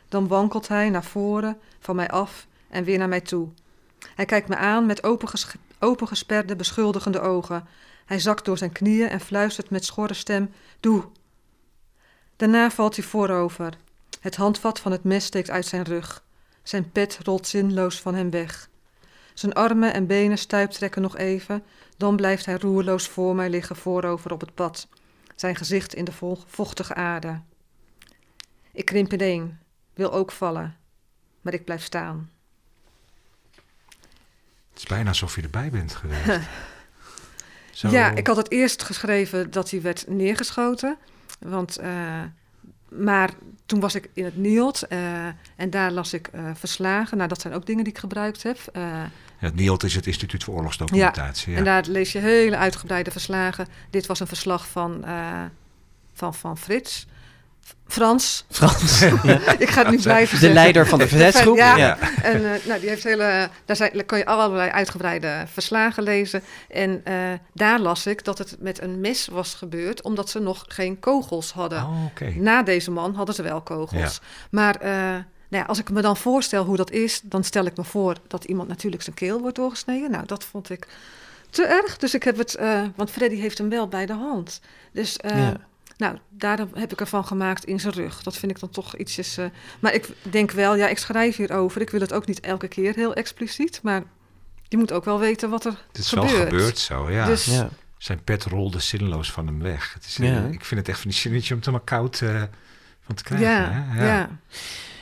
[0.07, 3.49] Dan wankelt hij naar voren, van mij af en weer naar mij toe.
[4.15, 7.67] Hij kijkt me aan met openges- opengesperde, beschuldigende ogen.
[8.05, 11.03] Hij zakt door zijn knieën en fluistert met schorre stem: Doe.
[12.35, 13.77] Daarna valt hij voorover.
[14.19, 16.23] Het handvat van het mes steekt uit zijn rug.
[16.63, 18.69] Zijn pet rolt zinloos van hem weg.
[19.41, 21.63] Zijn armen en benen stuiptrekken nog even,
[21.97, 24.87] dan blijft hij roerloos voor mij liggen voorover op het pad,
[25.35, 27.39] zijn gezicht in de vo- vochtige aarde.
[28.71, 29.57] Ik krimp ineen,
[29.93, 30.75] wil ook vallen,
[31.41, 32.29] maar ik blijf staan.
[34.69, 36.25] Het is bijna alsof je erbij bent geweest.
[37.71, 40.97] Zo- Ja, ik had het eerst geschreven dat hij werd neergeschoten.
[41.39, 42.21] Want, eh,
[42.89, 43.29] maar
[43.65, 45.25] toen was ik in het NIOD eh,
[45.55, 47.17] en daar las ik eh, verslagen.
[47.17, 48.57] Nou, dat zijn ook dingen die ik gebruikt heb.
[49.41, 51.51] Het NIOD is het Instituut voor Oorlogsdocumentatie.
[51.51, 53.67] Ja, En daar lees je hele uitgebreide verslagen.
[53.89, 55.43] Dit was een verslag van, eh,
[56.13, 57.07] van, van Frits.
[57.87, 58.45] Frans.
[58.49, 58.99] Frans.
[59.23, 59.57] ja.
[59.57, 61.57] ik ga het niet blijven De leider van de verzetsgroep.
[61.57, 61.77] Ja.
[61.77, 61.97] Ja.
[62.23, 66.43] En eh, nou, die heeft hele, daar, zijn, daar kan je allerlei uitgebreide verslagen lezen.
[66.69, 67.15] En eh,
[67.53, 71.51] daar las ik dat het met een mes was gebeurd, omdat ze nog geen kogels
[71.51, 71.83] hadden.
[71.83, 72.33] Oh, oké.
[72.35, 74.21] Na deze man hadden ze wel kogels.
[74.49, 75.15] Maar eh,
[75.51, 78.15] nou ja, als ik me dan voorstel hoe dat is, dan stel ik me voor
[78.27, 80.11] dat iemand natuurlijk zijn keel wordt doorgesneden.
[80.11, 80.87] Nou, dat vond ik
[81.49, 81.97] te erg.
[81.97, 84.61] Dus ik heb het, eh, want Freddy heeft hem wel bij de hand.
[84.91, 85.57] Dus eh, Ja.
[85.97, 88.23] nou, daarom heb ik ervan gemaakt in zijn rug.
[88.23, 89.37] Dat vind ik dan toch ietsjes.
[89.37, 89.45] eh,
[89.79, 91.81] maar ik denk wel, ja, ik schrijf hierover.
[91.81, 94.03] Ik wil het ook niet elke keer heel expliciet, maar
[94.67, 96.31] je moet ook wel weten wat er Het is gebeurt.
[96.31, 97.25] wel gebeurd zo, ja.
[97.25, 97.69] Dus Ja.
[97.97, 99.93] Zijn pet rolde zinloos van hem weg.
[99.93, 100.45] Het is, Ja.
[100.51, 102.43] Ik vind het echt van die zinnetje om er maar koud eh,
[103.01, 103.47] van te krijgen.
[103.49, 104.07] ja, hè?
[104.07, 104.29] ja.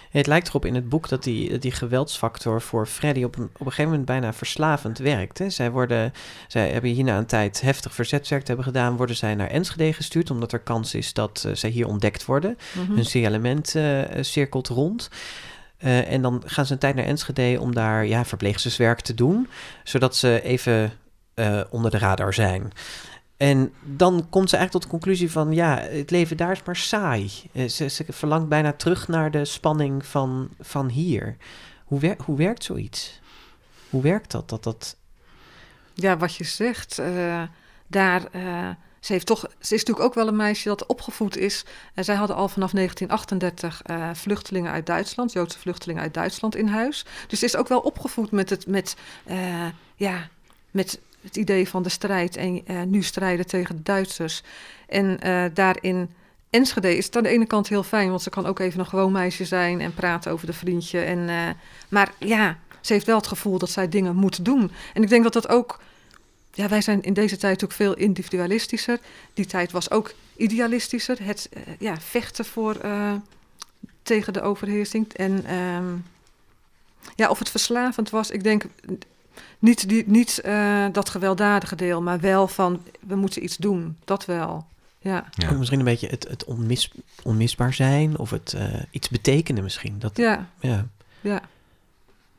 [0.10, 3.44] Het lijkt erop in het boek dat die, dat die geweldsfactor voor Freddy op een,
[3.44, 5.38] op een gegeven moment bijna verslavend werkt.
[5.38, 5.50] Hè.
[5.50, 6.14] Zij, worden,
[6.48, 10.32] zij hebben hierna een tijd heftig verzetswerk te hebben gedaan, worden zij naar Enschede gestuurd,
[10.32, 12.58] omdat er kans is dat eh, zij hier ontdekt worden.
[12.74, 12.94] Mhm.
[12.94, 15.10] Hun signalement eh, cirkelt rond.
[15.78, 19.48] Eh, en dan gaan ze een tijd naar Enschede om daar ja, verpleegsterswerk te doen,
[19.84, 20.92] zodat ze even
[21.70, 22.72] onder de radar zijn.
[23.40, 26.76] En dan komt ze eigenlijk tot de conclusie van, ja, het leven daar is maar
[26.76, 27.32] saai.
[27.52, 31.38] Eh, ze, ze verlangt bijna terug naar de spanning van, van hier.
[31.86, 33.20] Hoe, hoe werkt zoiets?
[33.90, 34.50] Hoe werkt dat?
[34.50, 34.98] dat, dat
[35.94, 37.44] Ja, wat je zegt, eh,
[37.88, 38.26] daar.
[38.32, 38.70] eh,
[39.00, 41.66] ze, heeft toch, ze is natuurlijk ook wel een meisje dat opgevoed is.
[41.94, 46.68] En zij hadden al vanaf 1938 eh, vluchtelingen uit Duitsland, Joodse vluchtelingen uit Duitsland in
[46.68, 47.06] huis.
[47.28, 48.96] Dus ze is ook wel opgevoed met het, met,
[49.96, 50.30] ja,
[50.72, 54.44] met het idee van de strijd en eh, nu strijden tegen de Duitsers.
[54.88, 56.10] En eh, daarin.
[56.50, 58.86] Enschede is het aan de ene kant heel fijn, want ze kan ook even een
[58.86, 61.00] gewoon meisje zijn en praten over de vriendje.
[61.00, 61.50] En, eh,
[61.90, 64.72] maar ja, ze heeft wel het gevoel dat zij dingen moet doen.
[64.94, 65.80] En ik denk dat dat ook.
[66.54, 69.00] Ja, wij zijn in deze tijd ook veel individualistischer.
[69.34, 71.18] Die tijd was ook idealistischer.
[71.24, 71.50] Het
[71.80, 72.78] ja, vechten voor,
[74.04, 75.14] tegen de overheersing.
[75.14, 75.96] En ehm,
[77.16, 78.64] ja, of het verslavend was, ik denk
[79.60, 83.98] niet, die, niet eh, dat gewelddadige deel, maar wel van we moeten iets doen.
[84.06, 84.68] Dat wel.
[85.02, 85.52] Ja, Ja.
[85.52, 86.92] Misschien een beetje het, het onmis,
[87.24, 90.00] onmisbaar zijn of het eh, iets betekenen misschien.
[90.00, 90.86] Dat, ja, ja.
[91.22, 91.42] ja.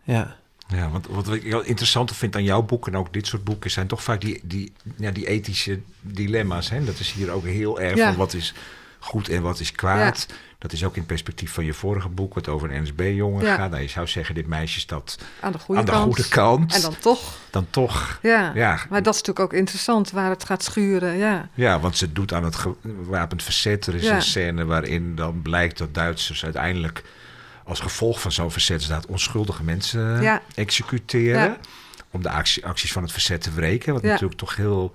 [0.03, 0.39] ja.
[0.69, 3.71] Ja, want wat ik heel interessant vind aan jouw boek en ook dit soort boeken
[3.71, 6.71] zijn toch vaak die, die, ja, die ethische dilemma's.
[6.71, 6.85] Hè?
[6.85, 8.07] Dat is hier ook heel erg Ja.
[8.09, 8.55] van wat is
[8.99, 10.27] goed en wat is kwaad.
[10.61, 13.55] Dat is ook in het perspectief van je vorige boek, wat over een NSB-jongen Ja.
[13.55, 13.71] gaat.
[13.71, 16.05] Nou, je zou zeggen, dit meisje staat Aan de goede aan de kant.
[16.15, 16.75] goede kant.
[16.75, 17.35] En dan toch.
[17.51, 18.53] dan toch, Ja.
[18.55, 21.17] ja, Maar dat is natuurlijk ook interessant waar het gaat schuren.
[21.17, 23.87] Ja, ja, want ze doet aan het gewapend verzet.
[23.87, 24.15] Er is Ja.
[24.15, 27.03] een scène waarin dan blijkt dat Duitsers uiteindelijk
[27.65, 30.43] als gevolg van zo'n verzetsdaad onschuldige mensen Ja.
[30.55, 31.57] executeren.
[32.11, 33.93] Om de actie- acties van het verzet te wreken.
[33.93, 34.09] Wat Ja.
[34.09, 34.93] natuurlijk toch heel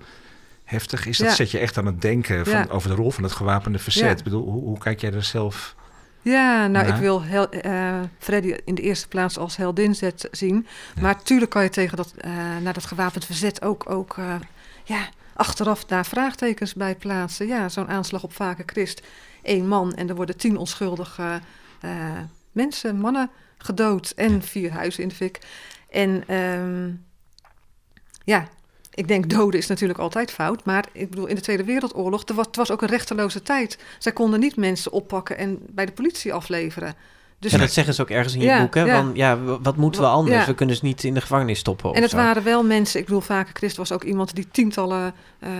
[0.66, 1.18] heftig is.
[1.18, 1.34] Dat Ja.
[1.34, 4.18] zet je echt aan het denken van, over de rol van het gewapende verzet.
[4.18, 5.74] Ik bedoel, hoe, hoe kijk jij er zelf...
[6.22, 6.94] Ja, nou, Ja.
[6.94, 10.66] ik wil hel, eh, Freddy in de eerste plaats als heldin zet, zien.
[10.94, 11.02] Ja.
[11.02, 12.30] Maar tuurlijk kan je tegen dat, eh,
[12.62, 14.34] naar dat gewapend verzet ook, ook eh,
[14.84, 17.46] ja, achteraf daar vraagtekens bij plaatsen.
[17.46, 19.02] Ja, zo'n aanslag op Vaker Christ.
[19.42, 21.40] Eén man en er worden tien onschuldige
[22.52, 24.10] mensen, mannen gedood.
[24.10, 25.38] En vier huizen in de fik.
[25.90, 26.90] En ehm,
[28.24, 28.48] ja,
[28.96, 30.64] ik denk doden is natuurlijk altijd fout.
[30.64, 33.78] Maar ik bedoel, in de Tweede Wereldoorlog, er was, het was ook een rechteloze tijd.
[33.98, 36.94] Zij konden niet mensen oppakken en bij de politie afleveren.
[37.38, 38.74] Dus ja, dat zeggen ze ook ergens in je Ja, boek.
[38.74, 38.82] Hè?
[38.84, 38.96] ja.
[39.02, 40.36] Van, ja, wat moeten we anders?
[40.40, 40.46] ja.
[40.46, 41.92] We kunnen ze niet in de gevangenis stoppen.
[41.94, 42.16] En het zo.
[42.16, 45.50] waren wel mensen, ik bedoel, vaker Christ was ook iemand die tientallen eh,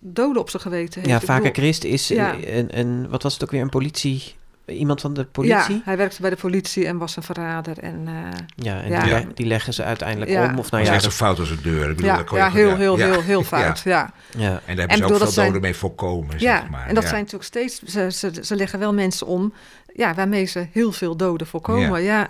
[0.00, 1.12] doden op zijn geweten heeft.
[1.12, 4.22] Ja, vaker bedoel, Christ is een, een- wat was het ook weer, een politie...
[4.68, 5.74] Iemand van de politie?
[5.74, 7.78] Ja, hij werkte bij de politie en was een verrader.
[7.78, 8.14] En, eh,
[8.56, 9.00] Ja, en Ja.
[9.02, 9.18] Die, Ja.
[9.18, 10.44] le- die leggen ze uiteindelijk Ja.
[10.44, 10.58] om.
[10.58, 11.90] Of nou Dat is ja, echt zo fout als een deur.
[11.90, 13.06] Ik bedoel, ja, daar kon je ja, heel, heel, ja.
[13.10, 13.44] heel, heel Ja.
[13.44, 13.80] fout.
[13.84, 14.50] Ja, ja.
[14.50, 16.58] En daar hebben En ze ook veel zijn- doden mee voorkomen, ja.
[16.60, 16.86] zeg maar.
[16.86, 17.08] en dat ja.
[17.08, 19.52] zijn natuurlijk steeds, ze, ze, ze leggen wel mensen om,
[19.94, 22.02] ja, waarmee ze heel veel doden voorkomen.
[22.02, 22.28] Ja.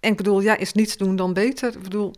[0.00, 1.72] En ik bedoel, ja, is niets doen dan beter.
[1.74, 2.14] Ik bedoel,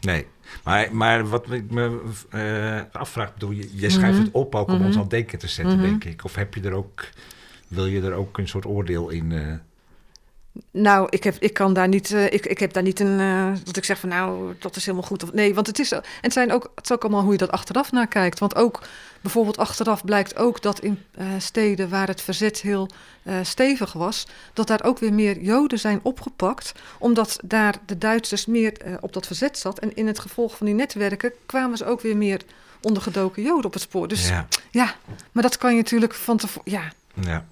[0.00, 0.26] Nee,
[0.64, 2.00] maar, maar wat ik me
[2.30, 4.24] eh, afvraag, bedoel, je, je schrijft Mhm.
[4.24, 4.84] het op ook om Mhm.
[4.84, 5.86] ons aan het denken te zetten, Mhm.
[5.86, 6.24] denk ik.
[6.24, 7.04] Of heb je er ook,
[7.72, 9.32] wil je er ook een soort oordeel in?
[9.32, 9.54] eh,
[10.70, 13.52] Nou, ik heb, ik kan daar niet, eh, ik, ik heb daar niet een, eh,
[13.64, 15.22] dat ik zeg van nou, dat is helemaal goed.
[15.22, 17.38] Of, nee, want het is, en het, zijn ook, het is ook allemaal hoe je
[17.38, 18.38] dat achteraf naar kijkt.
[18.38, 18.82] Want ook,
[19.20, 20.98] bijvoorbeeld achteraf blijkt ook dat in
[21.38, 22.88] steden waar het verzet heel
[23.42, 28.98] stevig was, dat daar ook weer meer Joden zijn opgepakt, omdat daar de Duitsers meer
[29.00, 29.78] op dat verzet zat.
[29.78, 32.40] En in het gevolg van die netwerken kwamen ze ook weer meer
[32.80, 34.08] ondergedoken Joden op het spoor.
[34.08, 34.94] Dus ja, ja,
[35.32, 36.92] maar dat kan je natuurlijk van tevoren, ja.
[37.20, 37.44] ja,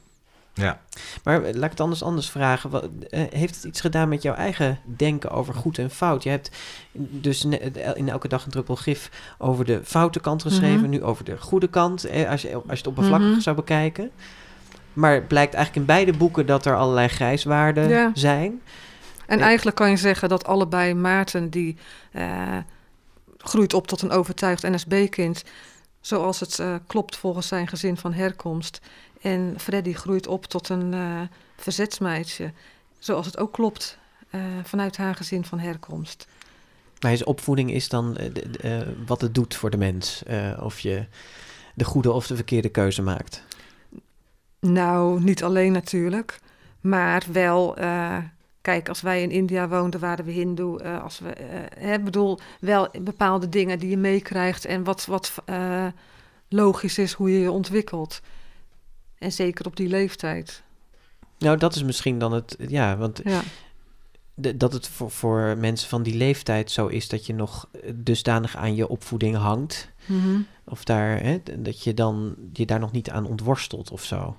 [0.55, 0.81] ja.
[1.25, 2.71] Maar eh, laat ik het anders anders vragen.
[2.71, 6.23] Wat, eh, heeft het iets gedaan met jouw eigen denken over goed en fout?
[6.23, 6.51] Je hebt
[6.93, 10.91] dus eh, in elke dag een druppel gif over de foute kant geschreven, Mhm.
[10.91, 13.41] nu over de goede kant, eh, als, je, als je het oppervlakkig Mhm.
[13.41, 14.11] zou bekijken.
[14.93, 18.11] Maar het blijkt eigenlijk in beide boeken dat er allerlei grijswaarden Ja.
[18.15, 18.61] zijn.
[19.27, 19.45] En Ja.
[19.45, 21.77] eigenlijk kan je zeggen dat allebei Maarten, die
[22.13, 22.57] eh,
[23.39, 25.45] groeit op tot een overtuigd NSB-kind,
[26.01, 28.81] zoals het eh, klopt volgens zijn gezin van herkomst.
[29.21, 31.21] En Freddy groeit op tot een eh,
[31.57, 32.53] verzetsmeisje,
[32.99, 33.99] zoals het ook klopt
[34.31, 36.27] eh, vanuit haar gezin van herkomst.
[37.01, 40.23] Maar zijn opvoeding is dan eh, de- de, wat het doet voor de mens.
[40.61, 41.07] of je
[41.75, 43.45] de goede of de verkeerde keuze maakt.
[44.61, 46.39] Nou, niet alleen natuurlijk,
[46.81, 47.77] maar wel.
[48.61, 50.83] kijk, als wij in India woonden, waren we Hindoe.
[51.01, 51.33] als we,
[51.79, 55.35] hè, bedoel, wel bepaalde dingen die je meekrijgt en wat, wat
[56.49, 58.21] logisch is hoe je je ontwikkelt.
[59.21, 60.63] En zeker op die leeftijd.
[61.39, 62.57] Nou, dat is misschien dan het.
[62.69, 63.41] Ja, want Ja,
[64.55, 68.75] dat het voor, voor mensen van die leeftijd zo is dat je nog dusdanig aan
[68.75, 69.91] je opvoeding hangt.
[70.07, 70.41] Mhm.
[70.65, 74.37] Of daar, hè, dat je dan je daar nog niet aan ontworstelt of zo.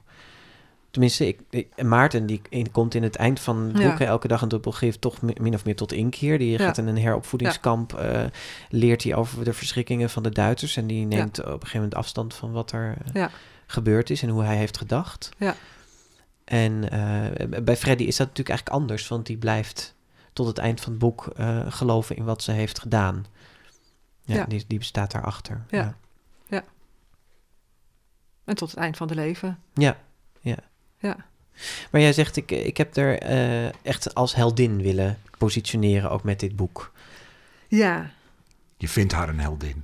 [0.91, 4.41] Tenminste, ik, ik- Maarten die in- komt in het eind van het boek, elke dag
[4.41, 6.37] een druppel gif, toch mi- min of meer tot inkeer.
[6.37, 6.57] Die Ja.
[6.57, 8.23] gaat in een heropvoedingskamp, eh,
[8.69, 10.77] leert hij over de verschrikkingen van de Duitsers.
[10.77, 13.29] En die neemt op een gegeven moment afstand van wat er eh, Ja.
[13.71, 15.29] Gebeurd is en hoe hij heeft gedacht.
[15.37, 15.55] Ja.
[16.43, 19.95] En eh, bij Freddy is dat natuurlijk eigenlijk anders, want die blijft
[20.33, 23.25] tot het eind van het boek eh, geloven in wat ze heeft gedaan.
[24.21, 24.45] Ja, Ja.
[24.45, 25.65] Die, die bestaat daarachter.
[25.69, 25.95] Ja.
[28.43, 29.59] en tot het eind van de leven.
[29.73, 29.97] Ja,
[30.39, 30.57] ja.
[30.97, 31.15] Ja.
[31.91, 36.39] Maar jij zegt, ik, ik heb er eh, echt als heldin willen positioneren, ook met
[36.39, 36.91] dit boek.
[37.67, 38.11] Ja,
[38.77, 39.83] Je vindt haar een heldin.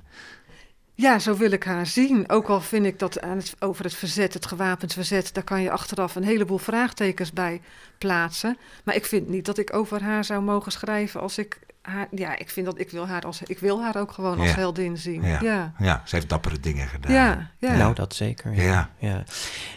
[1.00, 2.28] Ja, zo wil ik haar zien.
[2.30, 5.62] Ook al vind ik dat aan het, over het verzet, het gewapend verzet, daar kan
[5.62, 7.60] je achteraf een heleboel vraagtekens bij
[7.98, 8.58] plaatsen.
[8.84, 12.06] Maar ik vind niet dat ik over haar zou mogen schrijven als ik haar.
[12.10, 14.54] Ja, ik vind dat ik wil haar als ik wil haar ook gewoon als Ja.
[14.54, 15.22] heldin zien.
[15.22, 15.38] Ja.
[15.42, 17.12] Ja, Ja, ze heeft dappere dingen gedaan.
[17.12, 17.76] ja, ja.
[17.76, 18.54] Nou, dat zeker.
[18.54, 18.62] Ja.
[18.62, 18.90] Ja.
[18.98, 19.24] Ja.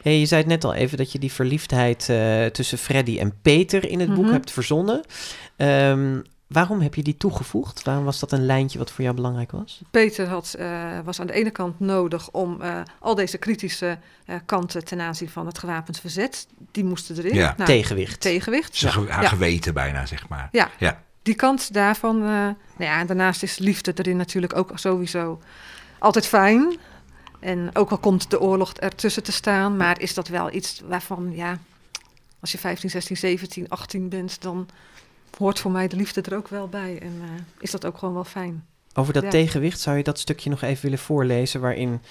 [0.03, 3.41] Hey, je zei het net al even dat je die verliefdheid eh, tussen Freddy en
[3.41, 4.33] Peter in het boek Mhm.
[4.33, 5.01] hebt verzonnen.
[5.55, 6.19] Ehm,
[6.51, 7.83] waarom heb je die toegevoegd?
[7.83, 9.81] Waarom was dat een lijntje wat voor jou belangrijk was?
[9.91, 14.35] Peter had, eh, was aan de ene kant nodig om eh, al deze kritische eh,
[14.45, 17.33] kanten ten aanzien van het gewapend verzet, die moesten erin.
[17.35, 17.53] Ja.
[17.57, 18.19] Nou, Tegenwicht.
[18.21, 18.75] tegenwicht.
[18.75, 19.29] Ze ge- haar Ja.
[19.29, 20.49] geweten bijna, zeg maar.
[20.51, 20.69] Ja.
[20.79, 21.01] Ja.
[21.23, 22.15] die kant daarvan.
[22.15, 25.41] eh, nou ja, en daarnaast is liefde erin natuurlijk ook sowieso
[25.99, 26.77] altijd fijn.
[27.39, 31.31] En ook al komt de oorlog ertussen te staan, maar is dat wel iets waarvan,
[31.35, 31.57] ja,
[32.39, 34.67] als je 15, 16, 17, 18 bent, dan
[35.37, 36.99] hoort voor mij de liefde er ook wel bij.
[37.01, 37.29] En eh,
[37.59, 38.65] is dat ook gewoon wel fijn.
[38.93, 39.29] Over dat Ja.
[39.29, 42.01] tegenwicht zou je dat stukje nog even willen voorlezen, waarin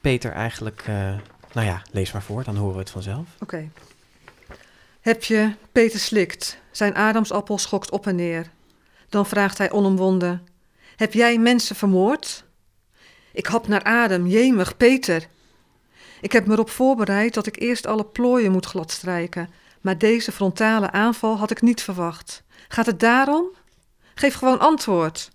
[0.00, 1.14] Peter eigenlijk, eh,
[1.52, 3.26] nou ja, lees maar voor, dan horen we het vanzelf.
[3.40, 3.68] Oké.
[5.00, 8.50] Heb je Peter slikt, zijn adamsappel schokt op en neer.
[9.08, 10.46] Dan vraagt hij onomwonden:
[10.96, 12.44] Heb jij mensen vermoord?
[13.32, 15.26] Ik hap naar adem, jemig, Peter.
[16.20, 19.48] Ik heb me erop voorbereid dat ik eerst alle plooien moet gladstrijken,
[19.80, 22.42] maar deze frontale aanval had ik niet verwacht.
[22.72, 23.46] Gaat het daarom?
[24.14, 25.30] Geef gewoon antwoord.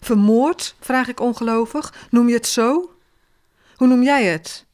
[0.00, 0.74] Vermoord?
[0.80, 1.94] vraag ik ongelovig.
[2.10, 2.94] Noem je het zo?
[3.76, 4.66] Hoe noem jij het?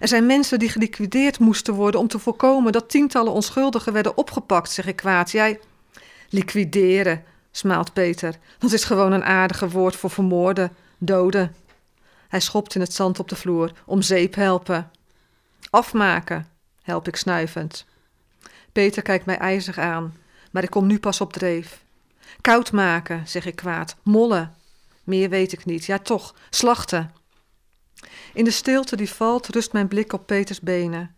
[0.00, 4.70] Er zijn mensen die geliquideerd moesten worden om te voorkomen dat tientallen onschuldigen werden opgepakt,
[4.70, 5.30] zeg ik kwaad.
[5.30, 5.60] Jij.
[6.28, 8.34] Liquideren, smaalt Peter.
[8.58, 11.54] Dat is gewoon een aardige woord voor vermoorden, doden.
[12.28, 13.72] Hij schopt in het zand op de vloer.
[13.86, 14.90] Om zeep helpen.
[15.70, 16.48] Afmaken,
[16.82, 17.86] help ik snuivend.
[18.72, 20.14] Peter kijkt mij ijzig aan,
[20.50, 21.84] maar ik kom nu pas op dreef.
[22.40, 23.96] Koud maken, zeg ik kwaad.
[24.02, 24.54] Mollen.
[25.04, 25.84] Meer weet ik niet.
[25.84, 26.34] Ja, toch.
[26.50, 27.12] Slachten.
[28.34, 31.14] In de stilte die valt, rust mijn blik op Peters benen.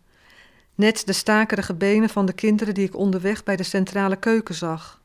[0.75, 5.01] Net de stakerige benen van de kinderen die ik onderweg bij de centrale keuken zag.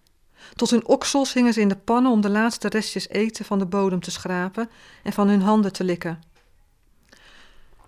[0.54, 3.66] Tot hun oksels hingen ze in de pannen om de laatste restjes eten van de
[3.66, 4.70] bodem te schrapen
[5.02, 6.22] en van hun handen te likken.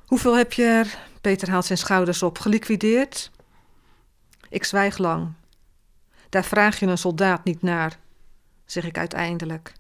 [0.06, 3.30] Hoeveel heb je er, Peter haalt zijn schouders op, geliquideerd?
[4.50, 5.32] Ik zwijg lang.
[6.28, 7.98] Daar vraag je een soldaat niet naar,
[8.64, 9.72] zeg ik uiteindelijk.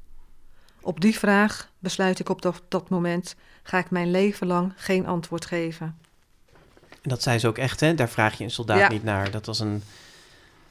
[0.80, 5.06] Op die vraag besluit ik op dat, dat moment, ga ik mijn leven lang geen
[5.06, 5.98] antwoord geven.
[6.88, 7.94] En dat zei ze ook echt, hè?
[7.94, 8.88] Daar vraag je een soldaat Ja.
[8.88, 9.30] niet naar.
[9.30, 9.82] Dat was een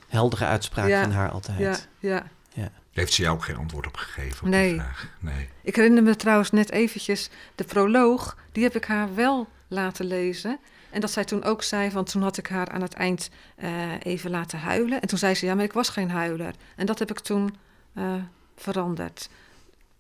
[0.08, 1.02] heldere uitspraak Ja.
[1.02, 1.60] van haar altijd.
[2.00, 2.24] Ja,
[2.54, 2.72] ja.
[2.92, 4.70] Heeft ze jou ook geen antwoord op gegeven op Nee.
[4.72, 5.10] die vraag?
[5.20, 5.50] Nee.
[5.62, 10.60] Ik herinner me trouwens net eventjes de proloog, die heb ik haar wel laten lezen.
[10.90, 13.70] En dat zij toen ook zei, want toen had ik haar aan het eind eh,
[14.04, 15.02] even laten huilen.
[15.02, 16.54] En toen zei ze, ja, maar ik was geen huiler.
[16.76, 17.56] En dat heb ik toen
[17.94, 18.14] eh,
[18.56, 19.30] veranderd.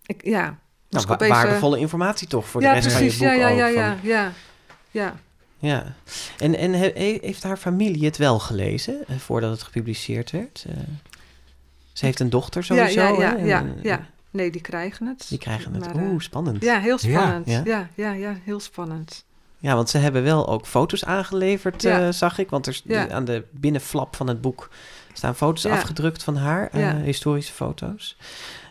[0.05, 0.57] Ik, ja,
[0.89, 3.17] Nou, wa- opeens, eh, waardevolle informatie toch voor de ja, rest precies.
[3.17, 4.31] van je Ja, boek ja, ja, ook, ja, van- ja,
[4.91, 5.15] ja.
[5.59, 5.93] Ja.
[6.37, 10.65] En, en he- he- heeft haar familie het wel gelezen eh, voordat het gepubliceerd werd?
[10.69, 10.75] Eh,
[11.93, 13.37] ze heeft een dochter sowieso, ja, ja?
[13.37, 14.05] En, ja, ja.
[14.31, 15.25] Nee, die krijgen het.
[15.29, 15.93] Die krijgen het.
[15.93, 16.63] Maar, eh, Oeh, spannend.
[16.63, 17.09] Ja, heel Ja.
[17.19, 17.47] spannend.
[17.47, 17.61] Ja.
[17.65, 19.25] Ja, ja, ja, heel spannend.
[19.59, 22.05] Ja, want ze hebben wel ook foto's aangeleverd, Ja.
[22.07, 22.49] eh, zag ik.
[22.49, 23.09] Want er, Ja.
[23.09, 24.69] aan de binnenflap van het boek
[25.13, 25.71] staan foto's Ja.
[25.71, 28.17] afgedrukt van haar, eh, historische foto's.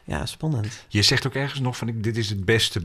[0.05, 0.85] Ja, spannend.
[0.89, 2.81] Je zegt ook ergens nog van, ik- dit is het beste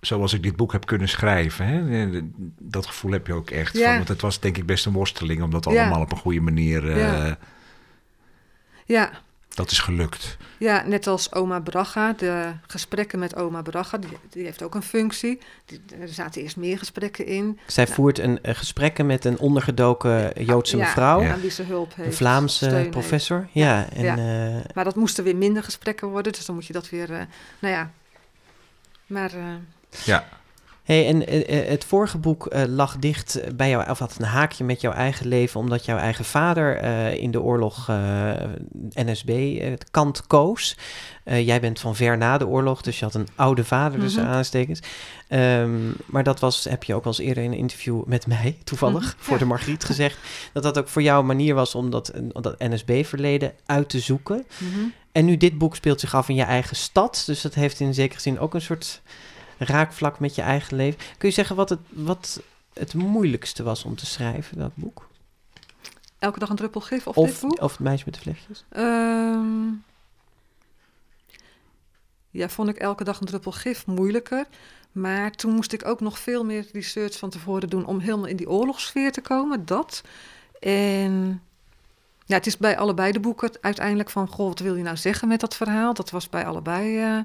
[0.00, 1.66] zoals ik dit boek heb kunnen schrijven.
[1.66, 2.06] Hè?
[2.16, 2.22] Eh,
[2.58, 3.76] Dat gevoel heb je ook echt.
[3.76, 3.86] Ja.
[3.86, 5.70] Van, want het was denk ik best een worsteling om dat Ja.
[5.80, 6.90] allemaal op een goede manier...
[6.90, 7.32] eh,
[8.86, 9.10] Ja.
[9.54, 10.36] Dat is gelukt.
[10.58, 14.82] Ja, net als oma Braga, de gesprekken met oma Braga, die, die heeft ook een
[14.82, 15.38] functie.
[15.64, 17.58] Die, er zaten eerst meer gesprekken in.
[17.66, 17.96] Zij Nou.
[17.96, 21.20] voert een eh, gesprekken met een ondergedoken Joodse Ja, mevrouw.
[21.22, 21.32] Ja.
[21.32, 22.08] Aan wie ze hulp heeft.
[22.08, 22.90] Een Vlaamse heeft.
[22.90, 23.48] professor.
[23.52, 24.16] Ja, en Ja.
[24.16, 27.20] eh, Maar dat moesten weer minder gesprekken worden, dus dan moet je dat weer, eh,
[27.58, 27.90] nou ja.
[29.06, 29.44] Maar eh,
[30.04, 30.28] Ja,
[30.92, 34.24] Hey, en eh, eh, het vorige boek eh, lag dicht bij jou, of had een
[34.24, 36.82] haakje met jouw eigen leven, omdat jouw eigen vader
[37.18, 37.86] in de oorlog
[38.94, 40.76] NSB eh, kant koos.
[41.24, 44.26] Jij bent van ver na de oorlog, dus je had een oude vader, dus Mhm.
[44.26, 44.80] aanstekens.
[45.28, 45.70] Ehm,
[46.06, 49.02] maar dat was, heb je ook al eens eerder in een interview met mij, toevallig,
[49.04, 50.18] Mhm, voor de Margriet gezegd,
[50.52, 54.46] dat dat ook voor jou een manier was om dat, dat NSB-verleden uit te zoeken.
[54.58, 54.80] mhm.
[55.12, 57.22] En nu dit boek speelt zich af in je eigen stad.
[57.26, 59.02] Dus dat heeft in zekere zin ook een soort
[59.64, 61.00] raakvlak met je eigen leven.
[61.18, 62.40] Kun je zeggen wat het, wat
[62.72, 65.10] het moeilijkste was om te schrijven, dat boek?
[66.22, 67.60] elke dag een druppel gif of, dit boek?
[67.60, 68.64] of het meisje met de vlechtjes?
[68.68, 69.68] Ehm,
[72.30, 74.46] ja, vond ik elke dag een druppel gif moeilijker.
[74.92, 78.36] Maar toen moest ik ook nog veel meer research van tevoren doen om helemaal in
[78.36, 79.64] die oorlogssfeer te komen.
[79.64, 80.02] Dat.
[80.60, 81.42] En
[82.24, 85.28] ja, het is bij allebei de boeken uiteindelijk van, goh, wat wil je nou zeggen
[85.28, 85.94] met dat verhaal?
[85.94, 86.98] Dat was bij allebei.
[86.98, 87.18] eh,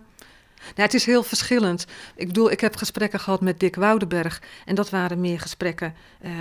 [0.76, 1.86] ja, het is heel verschillend.
[2.16, 4.42] Ik bedoel, ik heb gesprekken gehad met Dick Woudenberg.
[4.66, 6.32] En dat waren meer gesprekken, eh,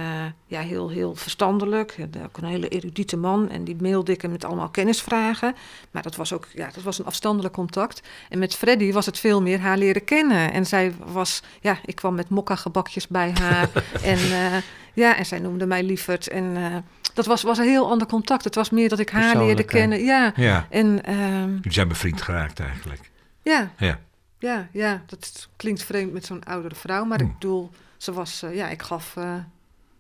[0.47, 1.97] ja, heel, heel verstandelijk.
[2.25, 3.51] Ook een hele erudite man.
[3.51, 5.55] En die mailde ik hem met allemaal kennisvragen.
[5.91, 8.01] Maar dat was ook, ja, dat was een afstandelijk contact.
[8.29, 10.53] En met Freddy was het veel meer haar leren kennen.
[10.53, 13.69] En zij was, ja, ik kwam met mokka gebakjes bij haar.
[14.03, 14.57] en eh,
[14.93, 16.29] ja, en zij noemde mij lieverd.
[16.29, 16.77] En eh,
[17.15, 18.45] dat was, was een heel ander contact.
[18.45, 20.05] Het was meer dat ik haar leerde kennen.
[20.05, 20.67] Ja, ja.
[20.71, 23.11] en ehm, Jullie zijn bevriend geraakt eigenlijk.
[23.43, 23.99] ja, Ja.
[24.47, 27.25] Ja, ja, dat klinkt vreemd met zo'n oudere vrouw, maar Hm.
[27.25, 29.35] ik bedoel, ze was, eh, ja, ik gaf eh,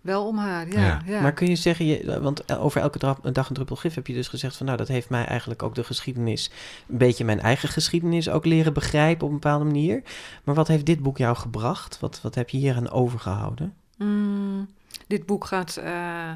[0.00, 0.68] wel om haar.
[0.68, 1.02] Ja, Ja.
[1.06, 1.20] ja.
[1.20, 4.06] Maar kun je zeggen, je, want eh, over elke dra- dag een druppel gif heb
[4.06, 6.50] je dus gezegd van nou, dat heeft mij eigenlijk ook de geschiedenis,
[6.88, 10.02] een beetje mijn eigen geschiedenis ook leren begrijpen op een bepaalde manier.
[10.44, 12.00] Maar wat heeft dit boek jou gebracht?
[12.00, 13.74] Wat, wat heb je hier aan overgehouden?
[13.98, 14.68] Mm,
[15.06, 16.30] dit boek gaat eh,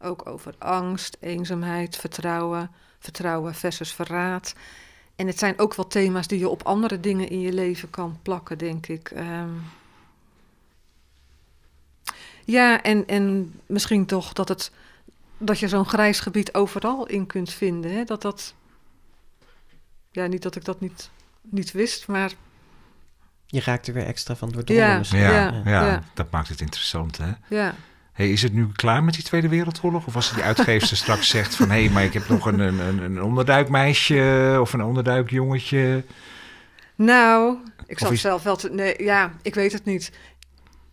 [0.00, 4.54] ook over angst, eenzaamheid, vertrouwen, vertrouwen versus verraad.
[5.18, 8.18] En het zijn ook wel thema's die je op andere dingen in je leven kan
[8.22, 9.10] plakken, denk ik.
[9.10, 9.50] Ehm,
[12.44, 14.72] ja, en, en misschien toch dat, het,
[15.38, 17.92] dat je zo'n grijs gebied overal in kunt vinden.
[17.92, 18.04] Hè?
[18.04, 18.54] Dat dat.
[20.10, 21.10] Ja, niet dat ik dat niet,
[21.42, 22.32] niet wist, maar
[23.46, 24.74] Je raakt er weer extra van misschien.
[24.74, 26.02] Ja, Ja, ja, ja.
[26.14, 27.16] dat maakt het interessant.
[27.16, 27.32] Hè?
[27.48, 27.74] ja.
[28.18, 30.06] Hey, is het nu klaar met die Tweede Wereldoorlog?
[30.06, 31.70] Of als die uitgeefster straks zegt van...
[31.70, 36.04] hé, hey, maar ik heb nog een, een, een- onderduikmeisje of een onderduikjongetje.
[36.94, 37.56] Nou,
[37.86, 38.56] ik zou is- zelf wel...
[38.56, 40.06] Te, nee, ja, ik weet het niet.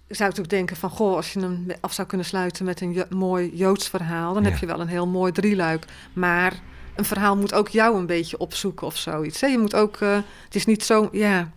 [0.07, 0.89] Ik zou natuurlijk denken van...
[0.89, 4.33] Goh, als je hem af zou kunnen sluiten met een jo- mooi Joods verhaal...
[4.33, 4.49] dan Ja.
[4.49, 5.85] heb je wel een heel mooi drieluik.
[6.13, 6.53] Maar
[6.95, 9.41] een verhaal moet ook jou een beetje opzoeken of zoiets.
[9.41, 9.47] Hè?
[9.47, 9.97] Je moet ook...
[10.01, 10.15] eh,
[10.45, 11.09] het is niet zo...
[11.11, 11.51] Ja,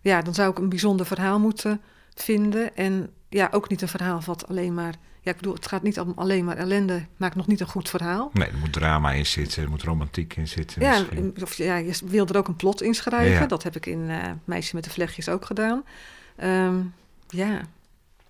[0.00, 1.80] ja, dan zou ik een bijzonder verhaal moeten
[2.14, 2.76] vinden.
[2.76, 4.94] En ja, ook niet een verhaal wat alleen maar...
[5.20, 7.04] Ja, ik bedoel, het gaat niet om alleen maar ellende.
[7.16, 8.30] Maakt nog niet een goed verhaal.
[8.32, 10.82] Nee, er moet drama in zitten, er moet romantiek in zitten.
[10.82, 11.34] Ja, misschien.
[11.42, 13.40] of, ja, je wil er ook een plot in schrijven.
[13.40, 13.46] Ja.
[13.46, 15.84] Dat heb ik in eh, Meisje met de Vlechtjes ook gedaan.
[16.36, 16.74] Ehm,
[17.28, 17.60] ja,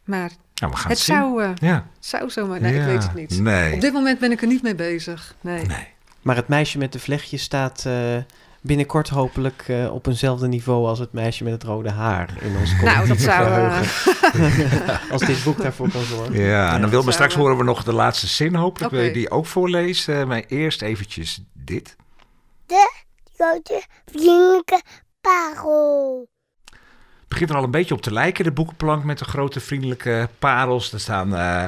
[0.05, 1.17] maar Nou, we gaan het het zien.
[1.17, 1.87] zou, eh, Ja.
[1.99, 2.61] zou zomaar...
[2.61, 2.81] Nee, Ja.
[2.81, 3.41] ik weet het niet.
[3.41, 3.73] Nee.
[3.75, 5.35] Op dit moment ben ik er niet mee bezig.
[5.41, 5.67] Nee.
[5.67, 5.87] nee.
[6.23, 8.17] Maar het meisje met de vlechtjes staat eh,
[8.63, 12.73] binnenkort hopelijk eh, op eenzelfde niveau als het meisje met het rode haar in ons
[12.83, 13.45] Nou, dat zou...
[13.45, 15.11] geheugen.
[15.13, 16.41] als dit boek daarvoor kan zorgen.
[16.41, 18.55] Ja, en dan wil me straks eh, horen we nog de laatste zin.
[18.55, 20.21] Hopelijk wil je die ook voorlezen.
[20.21, 21.97] Eh, maar eerst eventjes dit.
[23.37, 24.83] grote vriendelijke
[25.21, 26.29] parel.
[26.65, 30.29] Het begint er al een beetje op te lijken, de boekenplank met de grote vriendelijke
[30.39, 30.93] parels.
[30.93, 31.65] Er staan eh,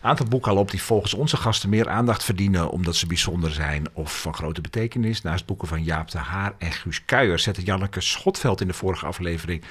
[0.00, 2.70] aantal boeken op die volgens onze gasten meer aandacht verdienen...
[2.70, 5.22] omdat ze bijzonder zijn of van grote betekenis.
[5.22, 9.06] Naast boeken van Jaap de Haar en Guus Kuijer zette Janneke Schotveld in de vorige
[9.06, 9.62] aflevering...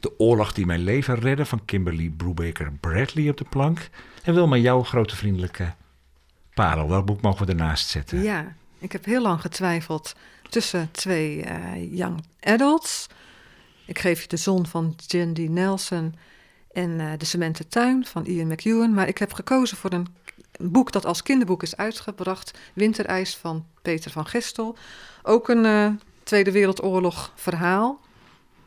[0.00, 3.88] De oorlog die mijn leven redde van Kimberly Brubaker Bradley op de plank.
[4.22, 5.74] En Wilma, jouw grote vriendelijke
[6.54, 6.88] parel.
[6.88, 8.22] Welk boek mogen we ernaast zetten?
[8.22, 10.14] Ja, ik heb heel lang getwijfeld
[10.48, 13.06] tussen twee eh, young adults.
[13.84, 16.14] Ik geef je De Zon van Jandy Nelson
[16.72, 18.94] en eh, De Cementen Tuin van Ian McEwan.
[18.94, 20.06] Maar ik heb gekozen voor een,
[20.60, 22.58] boek dat als kinderboek is uitgebracht.
[22.74, 24.76] Winterijs van Peter van Gestel.
[25.22, 25.86] Ook een eh,
[26.22, 28.00] Tweede Wereldoorlog verhaal.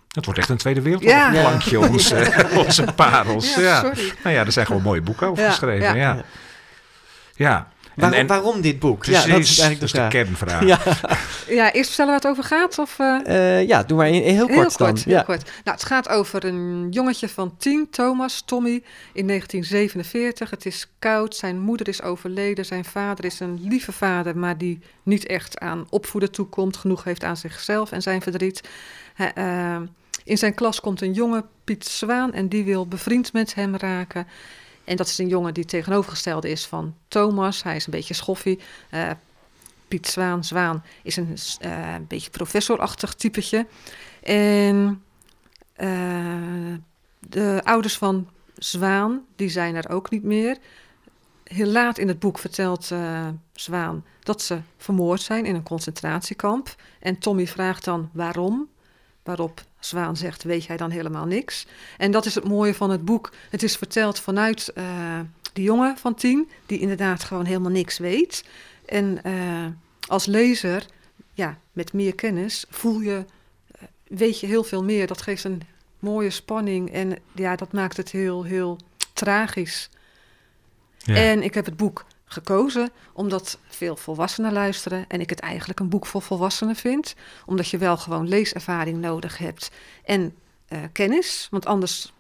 [0.08, 1.42] Het wordt echt een Tweede Wereldoorlog Ja.
[1.42, 2.34] plankje, onze,
[2.66, 3.56] onze parels.
[3.56, 4.14] Ja, Ja, sorry.
[4.24, 5.96] Nou ja, er zijn gewoon mooie boeken over Ja, geschreven.
[5.96, 6.24] ja.
[7.36, 7.72] Ja,
[8.02, 9.00] En, Waarom, en, waarom dit boek?
[9.00, 10.10] precies, ja, dat is eigenlijk de dat vraag.
[10.12, 10.66] kernvraag.
[10.66, 10.80] Ja,
[11.56, 12.80] Ja, eerst vertellen waar het over gaat?
[12.80, 13.60] Of, eh?
[13.60, 14.88] eh, ja, doe maar in, in heel kort Heel dan.
[14.88, 15.22] kort, heel ja.
[15.22, 15.44] kort.
[15.44, 18.84] Nou, het gaat over een jongetje van tien, Thomas, Tommy,
[19.14, 20.50] in 1947.
[20.50, 24.80] Het is koud, zijn moeder is overleden, zijn vader is een lieve vader, maar die
[25.04, 28.62] niet echt aan opvoeden toekomt, genoeg heeft aan zichzelf en zijn verdriet.
[29.14, 29.78] Hij, eh,
[30.24, 34.28] in zijn klas komt een jongen, Piet Zwaan, en die wil bevriend met hem raken.
[34.84, 37.64] En dat is een jongen die tegenovergestelde is van Thomas.
[37.64, 38.60] Hij is een beetje schoffie.
[38.90, 39.10] Eh,
[39.88, 43.68] Piet Zwaan, Zwaan, is een eh, beetje professorachtig typetje.
[44.24, 45.04] En
[45.74, 46.74] eh,
[47.20, 50.58] de ouders van Zwaan, die zijn er ook niet meer.
[51.44, 52.92] Heel laat in het boek vertelt
[53.54, 56.76] Zwaan dat ze vermoord zijn in een concentratiekamp.
[57.00, 58.70] En Tommy vraagt dan waarom.
[59.24, 61.66] Waarop Zwaan zegt, weet jij dan helemaal niks?
[61.98, 63.32] En dat is het mooie van het boek.
[63.50, 65.20] Het is verteld vanuit eh
[65.54, 68.44] die jongen van tien, die inderdaad gewoon helemaal niks weet.
[68.86, 69.66] En eh,
[70.08, 70.86] als lezer,
[71.34, 73.26] ja, met meer kennis, voel je,
[73.72, 75.08] eh, weet je heel veel meer.
[75.08, 75.62] Dat geeft een
[76.00, 78.78] mooie spanning en ja, dat maakt het heel, heel
[79.14, 79.90] tragisch.
[80.98, 81.16] Ja.
[81.16, 85.90] En ik heb het boek gekozen omdat veel volwassenen luisteren en ik het eigenlijk een
[85.90, 87.16] boek voor volwassenen vind.
[87.46, 89.72] Omdat je wel gewoon leeservaring nodig hebt
[90.06, 90.36] en
[90.68, 92.14] eh, kennis, want anders,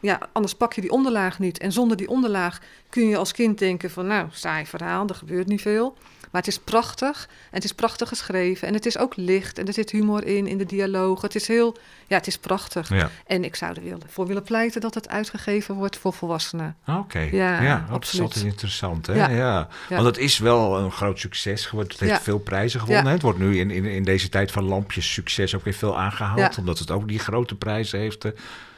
[0.00, 1.58] ja, anders pak je die onderlaag niet.
[1.58, 5.46] En zonder die onderlaag kun je als kind denken van nou, saai verhaal, er gebeurt
[5.46, 5.96] niet veel.
[6.30, 9.66] Maar het is prachtig en het is prachtig geschreven en het is ook licht en
[9.66, 11.22] er zit humor in, in de dialoog.
[11.22, 11.76] Het is heel,
[12.06, 12.88] ja, het is prachtig.
[12.88, 13.10] Ja.
[13.26, 16.76] En ik zou er willen, voor willen pleiten dat het uitgegeven wordt voor volwassenen.
[16.86, 18.52] Oké, Ja, ja, dat is absoluut.
[18.52, 19.06] interessant.
[19.06, 19.36] Hè?
[19.36, 19.68] Ja.
[19.88, 21.92] Want het is wel een groot succes geworden.
[21.98, 23.12] Het heeft veel prijzen gewonnen.
[23.12, 26.58] Het wordt nu in, in, in deze tijd van lampjes succes ook weer veel aangehaald.
[26.58, 28.32] Omdat het ook die grote prijzen heeft eh,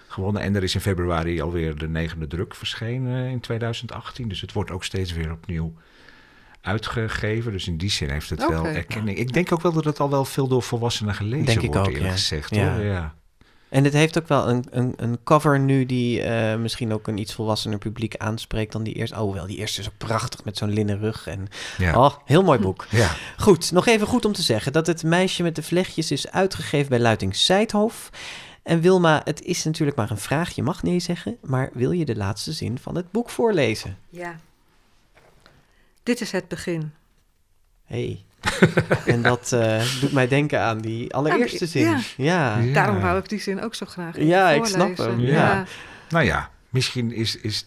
[0.08, 0.42] gewonnen.
[0.42, 4.28] En er is in februari alweer de negende druk verschenen eh, in 2018.
[4.28, 5.74] Dus het wordt ook steeds weer opnieuw
[6.60, 7.52] uitgegeven.
[7.52, 9.18] Dus in die zin heeft het wel erkenning.
[9.18, 11.78] Ik denk ook wel dat het al wel veel door volwassenen gelezen Denk ik wordt,
[11.78, 12.12] ook, eerlijk ja.
[12.12, 12.54] gezegd.
[12.54, 12.74] Ja.
[12.74, 12.84] Hoor.
[12.84, 13.14] Ja.
[13.68, 17.18] En het heeft ook wel een, een, een cover nu die eh, misschien ook een
[17.18, 19.20] iets volwassener publiek aanspreekt dan die eerste.
[19.20, 21.26] Oh, wel, die eerste is ook prachtig met zo'n linnen rug.
[21.26, 21.48] En,
[21.78, 22.04] Ja.
[22.04, 22.86] Oh, heel mooi boek.
[22.90, 23.10] ja.
[23.36, 26.88] Goed, nog even goed om te zeggen dat het meisje met de vlechtjes is uitgegeven
[26.88, 28.10] bij Luiting Seidhof.
[28.62, 32.04] En Wilma, het is natuurlijk maar een vraag, je mag nee zeggen, maar wil je
[32.04, 33.96] de laatste zin van het boek voorlezen?
[34.08, 34.36] Ja.
[36.10, 36.92] Dit is het begin.
[37.84, 38.24] Hey.
[39.06, 41.82] en dat eh, doet mij denken aan die allereerste zin.
[41.82, 42.00] ja.
[42.16, 42.58] Ja.
[42.58, 42.72] Ja.
[42.72, 45.64] Daarom wou ik die zin ook zo graag Ja, ik snap hem, ja.
[46.08, 47.66] Nou ja, misschien is, is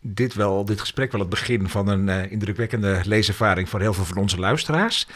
[0.00, 4.04] dit, wel, dit gesprek wel het begin van een eh, indrukwekkende leeservaring voor heel veel
[4.04, 5.06] van onze luisteraars.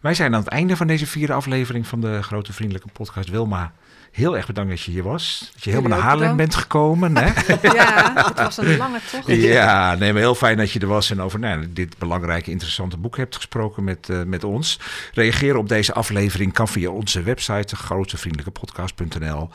[0.00, 3.28] Wij zijn aan het einde van deze vierde aflevering van de Grote Vriendelijke Podcast.
[3.30, 3.72] Wilma,
[4.12, 5.50] heel erg bedankt dat je hier was.
[5.54, 6.36] Dat je helemaal naar Haarlem bedankt.
[6.36, 7.16] bent gekomen.
[7.16, 7.30] Hè?
[7.76, 9.26] Ja, het was een lange tocht.
[9.26, 12.96] Ja, nee, maar heel fijn dat je er was en over nou, dit belangrijke, interessante
[12.96, 14.80] boek hebt gesproken met, eh, met ons.
[15.12, 19.48] Reageren op deze aflevering kan via onze website, grotevriendelijkepodcast.nl.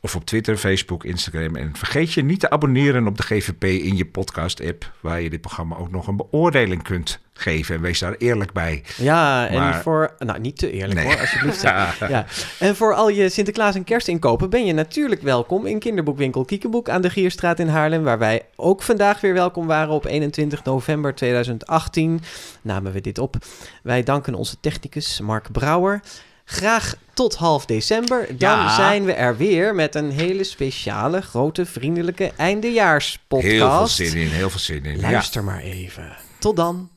[0.00, 1.56] Of op Twitter, Facebook, Instagram.
[1.56, 5.40] En vergeet je niet te abonneren op de GVP in je podcast-app, waar je dit
[5.40, 7.74] programma ook nog een beoordeling kunt geven.
[7.74, 8.82] En wees daar eerlijk bij.
[8.96, 10.14] Ja, en voor...
[10.18, 11.04] Nou, niet te eerlijk Nee.
[11.04, 11.60] hoor, alsjeblieft.
[12.08, 12.26] ja.
[12.58, 17.00] En voor al je Sinterklaas en kerstinkopen ben je natuurlijk welkom in kinderboekwinkel Kiekeboek aan
[17.02, 22.20] de Gierstraat in Haarlem, waar wij ook vandaag weer welkom waren op 21 november 2018.
[22.62, 23.36] Namen we dit op.
[23.82, 26.00] Wij danken onze technicus Mark Brouwer.
[26.44, 28.26] Graag tot half december.
[28.28, 28.74] Dan Ja.
[28.74, 33.52] zijn we er weer met een hele speciale, grote, vriendelijke eindejaarspodcast.
[33.52, 35.00] Heel veel zin in, heel veel zin in.
[35.00, 35.10] Ja.
[35.10, 36.16] Luister maar even.
[36.38, 36.88] Tot dan.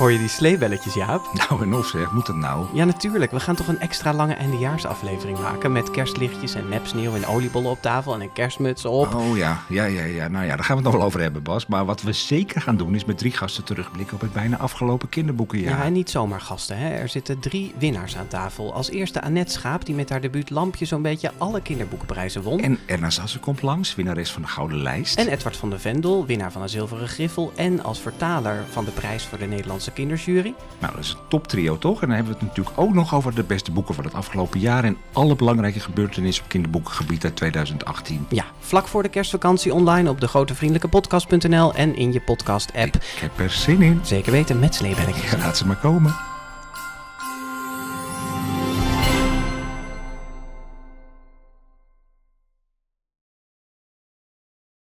[0.00, 1.30] Hoor je die sleebelletjes, Jaap?
[1.48, 2.66] Nou en of zeg, moet het nou?
[2.72, 3.30] Ja, natuurlijk.
[3.30, 7.82] We gaan toch een extra lange eindejaarsaflevering maken met kerstlichtjes en nepsneeuw en oliebollen op
[7.82, 9.14] tafel en een kerstmuts op.
[9.14, 10.28] Oh ja, ja, ja, ja.
[10.28, 11.66] Nou ja, daar gaan we het nog wel over hebben, Bas.
[11.66, 15.08] Maar wat we zeker gaan doen is met drie gasten terugblikken op het bijna afgelopen
[15.08, 15.78] kinderboekenjaar.
[15.78, 16.78] Ja, en niet zomaar gasten.
[16.78, 16.88] Hè.
[16.88, 18.74] Er zitten drie winnaars aan tafel.
[18.74, 22.60] Als eerste Annette Schaap, die met haar debuut Lampje zo'n beetje alle kinderboekenprijzen won.
[22.60, 25.18] En Erna Sassen komt langs, winnares van de Gouden Lijst.
[25.18, 28.90] En Edward van der Vendel, winnaar van een zilveren griffel en als vertaler van de
[28.90, 30.54] prijs voor de Nederlandse kinderjury.
[30.78, 32.02] Nou, dat is een toptrio toch?
[32.02, 34.60] En dan hebben we het natuurlijk ook nog over de beste boeken van het afgelopen
[34.60, 38.26] jaar en alle belangrijke gebeurtenissen op kinderboekengebied uit 2018.
[38.28, 42.94] Ja, vlak voor de kerstvakantie online op de grotevriendelijkepodcast.nl en in je podcast-app.
[42.94, 44.00] Ik heb er zin in.
[44.02, 45.30] Zeker weten met sleebelletjes.
[45.30, 46.29] Ja, laat ze maar komen.